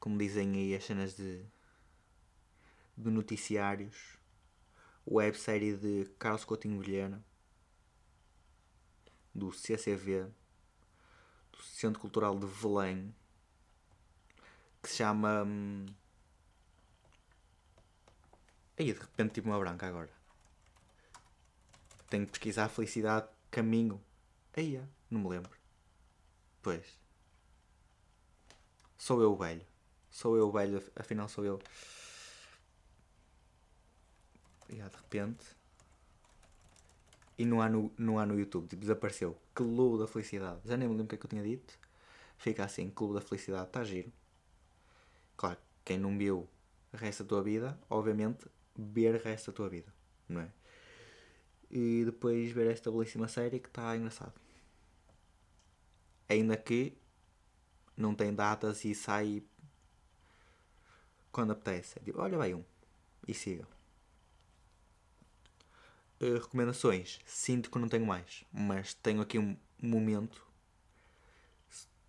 Como 0.00 0.18
dizem 0.18 0.54
aí 0.54 0.74
as 0.74 0.84
cenas 0.84 1.16
de, 1.16 1.44
de 2.96 3.10
noticiários. 3.10 4.18
Websérie 5.06 5.76
de 5.76 6.10
Carlos 6.18 6.44
Coutinho 6.44 6.80
Vilhena. 6.80 7.24
Do 9.34 9.52
CCV. 9.52 10.26
Do 11.52 11.62
Centro 11.62 12.00
Cultural 12.00 12.38
de 12.38 12.46
Belém. 12.46 13.14
Que 14.82 14.88
se 14.88 14.96
chama. 14.96 15.46
Aí 18.78 18.92
de 18.92 18.98
repente 18.98 19.34
tive 19.34 19.48
uma 19.48 19.58
branca 19.58 19.86
agora. 19.86 20.10
Tenho 22.10 22.26
que 22.26 22.32
pesquisar 22.32 22.64
a 22.64 22.68
felicidade 22.68 23.28
caminho. 23.50 24.00
Aí, 24.56 24.80
não 25.10 25.20
me 25.20 25.28
lembro. 25.28 25.50
Pois. 26.62 26.98
Sou 28.96 29.20
eu 29.20 29.32
o 29.32 29.36
velho. 29.36 29.64
Sou 30.10 30.36
eu 30.36 30.48
o 30.48 30.52
velho, 30.52 30.82
afinal 30.96 31.28
sou 31.28 31.44
eu. 31.44 31.60
E 34.68 34.74
de 34.74 34.82
repente. 34.82 35.44
E 37.36 37.44
não 37.44 37.60
há 37.60 37.68
no, 37.68 37.92
não 37.98 38.18
há 38.18 38.26
no 38.26 38.38
YouTube, 38.38 38.68
tipo, 38.68 38.80
desapareceu. 38.80 39.36
Clube 39.54 39.98
da 39.98 40.06
Felicidade. 40.06 40.60
Já 40.64 40.76
nem 40.76 40.88
me 40.88 40.94
lembro 40.94 41.06
o 41.06 41.08
que 41.08 41.16
é 41.16 41.18
que 41.18 41.26
eu 41.26 41.30
tinha 41.30 41.42
dito. 41.42 41.76
Fica 42.38 42.64
assim, 42.64 42.90
Clube 42.90 43.14
da 43.14 43.20
Felicidade, 43.20 43.66
está 43.66 43.82
giro. 43.82 44.12
Claro, 45.36 45.58
quem 45.84 45.98
não 45.98 46.16
viu 46.16 46.48
o 46.92 46.96
resto 46.96 47.24
da 47.24 47.28
tua 47.28 47.42
vida, 47.42 47.78
obviamente, 47.90 48.46
ver 48.76 49.14
o 49.14 49.22
resto 49.22 49.50
da 49.50 49.56
tua 49.56 49.68
vida, 49.68 49.92
não 50.28 50.40
é? 50.40 50.50
E 51.70 52.02
depois 52.04 52.52
ver 52.52 52.70
esta 52.70 52.90
belíssima 52.90 53.28
série 53.28 53.58
que 53.58 53.68
está 53.68 53.96
engraçado. 53.96 54.34
Ainda 56.28 56.56
que 56.56 56.96
não 57.96 58.14
tem 58.14 58.34
datas 58.34 58.84
e 58.84 58.94
sai 58.94 59.42
quando 61.30 61.52
apetece. 61.52 61.98
Tipo, 62.00 62.20
olha, 62.20 62.38
vai 62.38 62.54
um. 62.54 62.64
E 63.26 63.34
siga. 63.34 63.66
Uh, 66.20 66.34
recomendações. 66.34 67.18
Sinto 67.26 67.70
que 67.70 67.78
não 67.78 67.88
tenho 67.88 68.06
mais. 68.06 68.44
Mas 68.52 68.94
tenho 68.94 69.20
aqui 69.20 69.38
um 69.38 69.56
momento. 69.82 70.46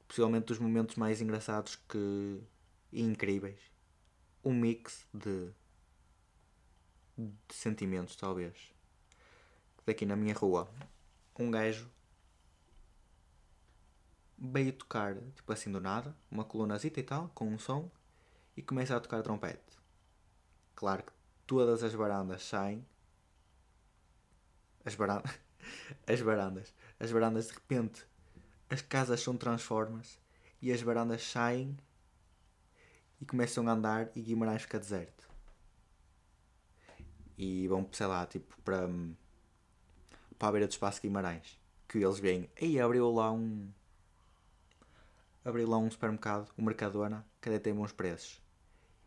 Possivelmente 0.07 0.45
dos 0.45 0.59
momentos 0.59 0.95
mais 0.95 1.21
engraçados 1.21 1.75
que. 1.75 2.39
e 2.91 3.01
incríveis. 3.01 3.59
Um 4.43 4.53
mix 4.53 5.05
de. 5.13 5.49
De 7.17 7.53
sentimentos, 7.53 8.15
talvez. 8.15 8.73
Daqui 9.85 10.05
na 10.05 10.15
minha 10.15 10.33
rua. 10.33 10.69
Um 11.37 11.51
gajo 11.51 11.89
veio 14.37 14.73
tocar, 14.73 15.15
tipo 15.35 15.51
assim 15.51 15.71
do 15.71 15.79
nada, 15.79 16.15
uma 16.29 16.43
colunazita 16.43 16.99
e 16.99 17.03
tal, 17.03 17.29
com 17.29 17.47
um 17.47 17.59
som, 17.59 17.89
e 18.55 18.61
começa 18.61 18.95
a 18.95 18.99
tocar 18.99 19.21
trompete. 19.21 19.59
Claro 20.75 21.03
que 21.03 21.11
todas 21.45 21.83
as 21.83 21.93
varandas 21.93 22.43
saem. 22.43 22.85
As 24.83 24.95
varandas. 24.95 25.31
as 26.07 26.19
varandas. 26.19 26.73
As 26.99 27.11
varandas 27.11 27.47
de 27.47 27.53
repente. 27.53 28.05
As 28.69 28.81
casas 28.81 29.21
são 29.21 29.37
transformas 29.37 30.19
e 30.61 30.71
as 30.71 30.81
varandas 30.81 31.23
saem 31.23 31.77
e 33.21 33.25
começam 33.25 33.67
a 33.67 33.71
andar 33.71 34.09
e 34.15 34.21
Guimarães 34.21 34.63
fica 34.63 34.79
deserto. 34.79 35.29
E 37.37 37.67
vão, 37.67 37.87
sei 37.91 38.07
lá, 38.07 38.25
tipo, 38.25 38.55
para, 38.61 38.87
para 40.37 40.47
a 40.47 40.51
beira 40.51 40.67
do 40.67 40.71
espaço 40.71 41.01
Guimarães. 41.01 41.59
Que 41.87 41.99
eles 41.99 42.19
veem, 42.19 42.49
aí 42.59 42.79
abriu 42.79 43.11
lá 43.11 43.31
um, 43.31 43.69
abriu 45.45 45.69
lá 45.69 45.77
um 45.77 45.89
supermercado, 45.89 46.49
um 46.57 46.63
Mercadona, 46.63 47.25
que 47.39 47.49
até 47.49 47.59
tem 47.59 47.73
bons 47.73 47.91
preços. 47.91 48.41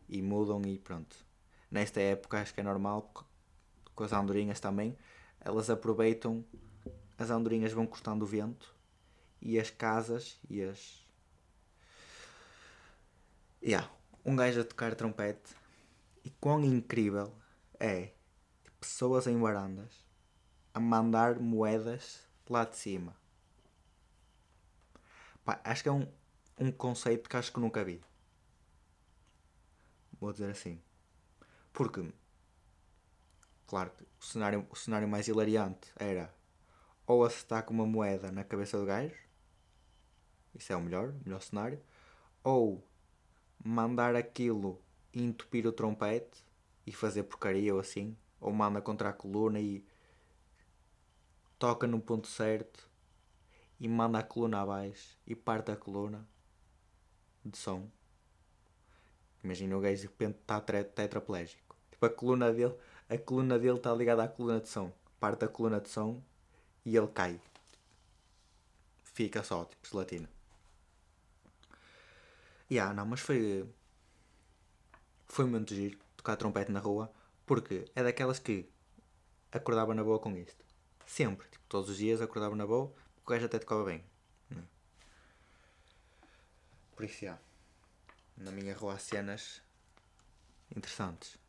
E 0.07 0.21
mudam 0.21 0.61
e 0.65 0.79
pronto. 0.79 1.15
Nesta 1.69 1.99
época 1.99 2.41
acho 2.41 2.53
que 2.53 2.61
é 2.61 2.63
normal, 2.63 3.13
com 3.93 4.03
as 4.03 4.13
andorinhas 4.13 4.59
também, 4.59 4.97
elas 5.41 5.69
aproveitam, 5.69 6.43
as 7.17 7.29
andorinhas 7.29 7.73
vão 7.73 7.85
cortando 7.85 8.23
o 8.23 8.25
vento 8.25 8.73
e 9.41 9.59
as 9.59 9.69
casas 9.69 10.39
e 10.49 10.63
as. 10.63 11.05
Yeah, 13.61 13.89
um 14.25 14.35
gajo 14.35 14.61
a 14.61 14.63
tocar 14.63 14.95
trompete 14.95 15.53
e 16.23 16.29
quão 16.29 16.63
incrível 16.63 17.33
é 17.77 18.13
pessoas 18.79 19.27
em 19.27 19.39
varandas 19.39 19.91
a 20.73 20.79
mandar 20.79 21.39
moedas 21.39 22.27
lá 22.49 22.65
de 22.65 22.75
cima. 22.77 23.15
Pá, 25.43 25.59
acho 25.63 25.83
que 25.83 25.89
é 25.89 25.91
um, 25.91 26.07
um 26.57 26.71
conceito 26.71 27.29
que 27.29 27.37
acho 27.37 27.51
que 27.51 27.59
nunca 27.59 27.83
vi. 27.83 28.01
Vou 30.19 30.31
dizer 30.31 30.51
assim. 30.51 30.81
Porque, 31.71 32.13
claro, 33.67 33.91
o 34.19 34.23
cenário, 34.23 34.67
o 34.69 34.75
cenário 34.75 35.07
mais 35.07 35.27
hilariante 35.27 35.91
era 35.95 36.33
ou 37.07 37.23
acertar 37.23 37.63
com 37.63 37.73
uma 37.73 37.85
moeda 37.85 38.31
na 38.31 38.43
cabeça 38.43 38.77
do 38.77 38.85
gajo, 38.85 39.15
isso 40.53 40.71
é 40.71 40.75
o 40.75 40.81
melhor, 40.81 41.09
o 41.09 41.23
melhor 41.23 41.41
cenário, 41.41 41.81
ou 42.43 42.83
mandar 43.63 44.15
aquilo 44.15 44.79
entupir 45.13 45.65
o 45.65 45.71
trompete 45.71 46.45
e 46.85 46.91
fazer 46.91 47.23
porcaria 47.23 47.73
ou 47.73 47.79
assim, 47.79 48.15
ou 48.39 48.51
manda 48.51 48.81
contra 48.81 49.09
a 49.09 49.13
coluna 49.13 49.59
e 49.59 49.85
toca 51.57 51.85
no 51.87 51.99
ponto 51.99 52.27
certo 52.27 52.89
e 53.79 53.87
manda 53.87 54.19
a 54.19 54.23
coluna 54.23 54.61
abaixo 54.61 55.17
e 55.25 55.35
parte 55.35 55.71
a 55.71 55.75
coluna 55.75 56.25
de 57.43 57.57
som. 57.57 57.89
Imagina 59.43 59.77
o 59.77 59.81
gajo 59.81 60.01
de 60.01 60.07
repente 60.07 60.37
está 60.39 60.59
tetraplégico. 60.59 61.75
Tipo, 61.91 62.05
a 62.05 62.09
coluna 62.09 62.51
dele, 62.51 62.75
a 63.09 63.17
coluna 63.17 63.57
dele 63.57 63.77
está 63.77 63.93
ligada 63.93 64.23
à 64.23 64.27
coluna 64.27 64.59
de 64.59 64.67
som. 64.67 64.91
Parte 65.19 65.41
da 65.41 65.47
coluna 65.47 65.79
de 65.79 65.89
som 65.89 66.21
e 66.85 66.95
ele 66.95 67.07
cai. 67.07 67.39
Fica 69.03 69.43
só, 69.43 69.65
tipo, 69.65 69.87
gelatina. 69.87 70.29
E 72.69 72.79
ah, 72.79 72.93
não, 72.93 73.05
mas 73.05 73.19
foi. 73.19 73.67
Foi 75.25 75.45
muito 75.45 75.73
giro 75.73 75.97
tocar 76.15 76.35
trompete 76.35 76.71
na 76.71 76.79
rua, 76.79 77.11
porque 77.49 77.85
é 77.95 78.03
daquelas 78.03 78.37
que 78.37 78.69
acordava 79.51 79.95
na 79.95 80.03
boa 80.03 80.19
com 80.19 80.37
isto. 80.37 80.63
Sempre, 81.03 81.47
tipo, 81.47 81.65
todos 81.67 81.89
os 81.89 81.97
dias 81.97 82.21
acordava 82.21 82.55
na 82.55 82.67
boa, 82.67 82.89
porque 83.15 83.23
o 83.25 83.29
gajo 83.33 83.45
até 83.47 83.57
tocava 83.57 83.85
bem. 83.85 84.05
Por 86.95 87.05
isso, 87.05 87.25
já. 87.25 87.39
Na 88.37 88.51
minha 88.51 88.75
rua 88.75 88.93
há 88.93 88.99
cenas 88.99 89.63
interessantes. 90.75 91.39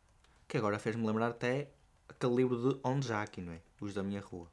Que 0.47 0.57
agora 0.57 0.79
fez-me 0.79 1.05
lembrar 1.05 1.27
até 1.27 1.69
aquele 2.09 2.33
livro 2.33 2.73
de 2.73 2.79
Onde 2.83 3.07
Jackie, 3.07 3.41
não 3.41 3.53
é? 3.53 3.61
Os 3.79 3.93
da 3.93 4.01
minha 4.01 4.21
rua. 4.21 4.51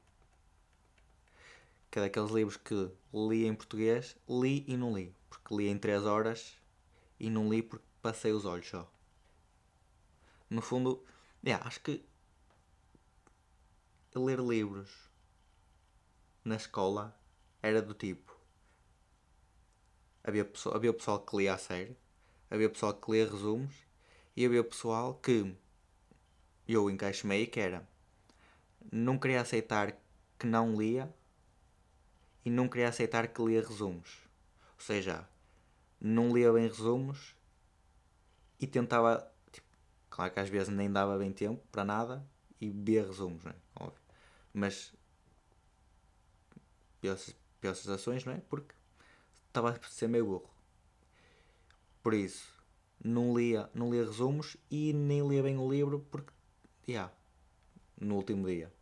Que 1.90 1.98
é 1.98 2.02
daqueles 2.02 2.30
livros 2.30 2.58
que 2.58 2.90
li 3.14 3.46
em 3.46 3.54
português, 3.54 4.18
li 4.28 4.66
e 4.68 4.76
não 4.76 4.94
li. 4.94 5.16
Porque 5.30 5.56
li 5.56 5.68
em 5.68 5.78
3 5.78 6.04
horas 6.04 6.58
e 7.18 7.30
não 7.30 7.48
li 7.48 7.62
porque 7.62 7.86
passei 8.02 8.32
os 8.32 8.44
olhos 8.44 8.68
só. 8.68 8.92
No 10.50 10.60
fundo, 10.60 11.02
yeah, 11.44 11.66
acho 11.66 11.80
que 11.80 12.04
ler 14.14 14.40
livros 14.40 14.90
na 16.44 16.56
escola 16.56 17.16
era 17.62 17.80
do 17.80 17.94
tipo 17.94 18.36
havia, 20.24 20.44
pessoa, 20.44 20.74
havia 20.74 20.92
pessoal 20.92 21.20
que 21.20 21.36
lia 21.36 21.54
a 21.54 21.58
sério, 21.58 21.96
havia 22.50 22.68
pessoal 22.68 22.94
que 22.94 23.12
lia 23.12 23.30
resumos 23.30 23.74
e 24.36 24.44
havia 24.44 24.64
pessoal 24.64 25.14
que 25.14 25.56
eu 26.66 26.90
encaixo 26.90 27.26
meio 27.26 27.48
que 27.48 27.60
era 27.60 27.86
não 28.90 29.18
queria 29.18 29.40
aceitar 29.40 29.96
que 30.38 30.46
não 30.46 30.74
lia 30.74 31.12
e 32.44 32.50
não 32.50 32.68
queria 32.68 32.88
aceitar 32.88 33.28
que 33.28 33.42
lia 33.42 33.60
resumos. 33.60 34.26
Ou 34.74 34.80
seja, 34.80 35.28
não 36.00 36.32
lia 36.32 36.52
bem 36.52 36.66
resumos 36.66 37.34
e 38.60 38.66
tentava. 38.66 39.30
Claro 40.18 40.32
que 40.32 40.40
às 40.40 40.48
vezes 40.48 40.68
nem 40.68 40.90
dava 40.90 41.16
bem 41.16 41.30
tempo 41.30 41.62
para 41.70 41.84
nada 41.84 42.26
e 42.60 42.68
via 42.68 43.06
resumos, 43.06 43.44
não 43.44 43.52
é? 43.52 43.54
Óbvio. 43.78 44.02
Mas. 44.52 44.92
Piores, 47.00 47.36
piores 47.60 47.88
ações, 47.88 48.24
não 48.24 48.32
é? 48.32 48.40
Porque 48.50 48.74
estava 49.46 49.70
a 49.70 49.82
ser 49.88 50.08
meio 50.08 50.26
burro. 50.26 50.50
Por 52.02 52.14
isso, 52.14 52.52
não 53.00 53.32
lia, 53.32 53.70
não 53.72 53.92
lia 53.92 54.04
resumos 54.04 54.56
e 54.68 54.92
nem 54.92 55.24
lia 55.28 55.40
bem 55.40 55.56
o 55.56 55.70
livro 55.70 56.04
porque, 56.10 56.32
yeah, 56.88 57.12
no 58.00 58.16
último 58.16 58.44
dia. 58.44 58.72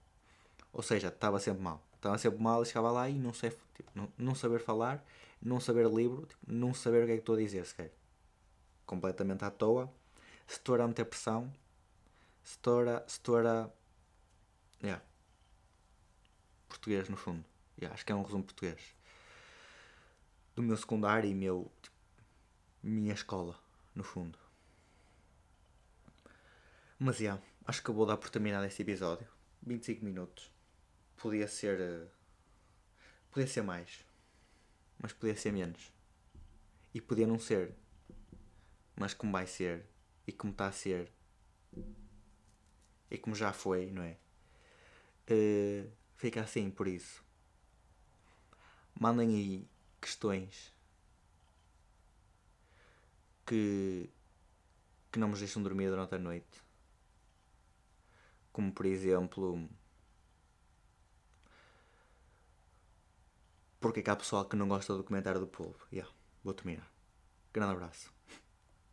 Ou 0.72 0.83
seja, 0.83 1.09
estava 1.09 1.38
sempre 1.38 1.62
mal. 1.62 1.87
Estava 1.96 2.16
sempre 2.16 2.42
mal 2.42 2.62
e 2.62 2.64
chegava 2.64 2.90
lá 2.90 3.11
e 3.11 3.18
não, 3.18 3.35
sei, 3.35 3.51
tipo, 3.75 3.90
não, 3.94 4.11
não 4.16 4.35
saber 4.35 4.61
falar 4.61 5.05
não 5.42 5.61
saber 5.61 5.87
livro, 5.87 6.25
tipo, 6.25 6.40
não 6.51 6.72
saber 6.72 7.03
o 7.03 7.07
que 7.07 7.12
é 7.12 7.14
que 7.16 7.20
estou 7.20 7.35
a 7.35 7.38
dizer 7.38 7.66
sequer. 7.66 7.92
Completamente 8.87 9.44
à 9.44 9.51
toa. 9.51 9.92
Se 10.46 10.59
estou 10.59 10.80
a 10.80 10.87
meter 10.87 11.04
pressão, 11.04 11.52
se 12.42 12.52
estou 12.52 12.88
a. 12.88 13.00
Se 13.09 13.16
estou 13.16 13.38
a 13.38 13.70
yeah. 14.82 15.02
Português, 16.68 17.09
no 17.09 17.16
fundo. 17.16 17.44
Yeah, 17.78 17.92
acho 17.94 18.06
que 18.06 18.12
é 18.12 18.14
um 18.14 18.22
resumo 18.22 18.44
português. 18.44 18.94
Do 20.54 20.62
meu 20.62 20.76
secundário 20.76 21.28
e 21.28 21.35
meu. 21.35 21.70
Tipo, 21.82 21.96
minha 22.82 23.14
escola, 23.14 23.59
no 23.94 24.04
fundo. 24.04 24.38
Mas, 26.98 27.18
yeah, 27.18 27.42
acho 27.66 27.82
que 27.82 27.90
vou 27.90 28.06
dar 28.06 28.16
por 28.16 28.30
terminado 28.30 28.64
este 28.64 28.82
episódio. 28.82 29.26
25 29.62 30.04
minutos. 30.04 30.50
Podia 31.16 31.48
ser. 31.48 31.80
Uh, 31.80 32.09
podia 33.30 33.48
ser 33.48 33.62
mais. 33.62 34.04
Mas 34.98 35.12
podia 35.12 35.37
ser 35.37 35.52
menos. 35.52 35.92
E 36.94 37.00
podia 37.00 37.26
não 37.26 37.38
ser. 37.38 37.74
Mas 38.94 39.12
como 39.12 39.32
vai 39.32 39.46
ser. 39.46 39.85
E 40.26 40.32
como 40.32 40.52
está 40.52 40.66
a 40.66 40.72
ser. 40.72 41.12
E 43.10 43.18
como 43.18 43.36
já 43.36 43.52
foi, 43.52 43.90
não 43.90 44.02
é? 44.02 44.16
Uh, 45.30 45.90
fica 46.16 46.40
assim, 46.40 46.70
por 46.70 46.88
isso. 46.88 47.24
Mandem 48.98 49.28
aí 49.36 49.68
questões 50.00 50.72
que, 53.44 54.10
que 55.12 55.18
não 55.18 55.28
nos 55.28 55.40
deixam 55.40 55.62
dormir 55.62 55.88
durante 55.90 56.14
a 56.14 56.18
noite 56.18 56.66
como 58.56 58.72
por 58.72 58.86
exemplo. 58.86 59.68
Porque 63.78 64.00
é 64.00 64.02
que 64.02 64.10
há 64.10 64.16
pessoal 64.16 64.46
que 64.46 64.56
não 64.56 64.66
gosta 64.66 64.96
do 64.96 65.04
comentário 65.04 65.38
do 65.38 65.46
povo? 65.46 65.76
Yeah, 65.92 66.10
vou 66.42 66.54
terminar. 66.54 66.90
Grande 67.52 67.72
abraço. 67.74 68.15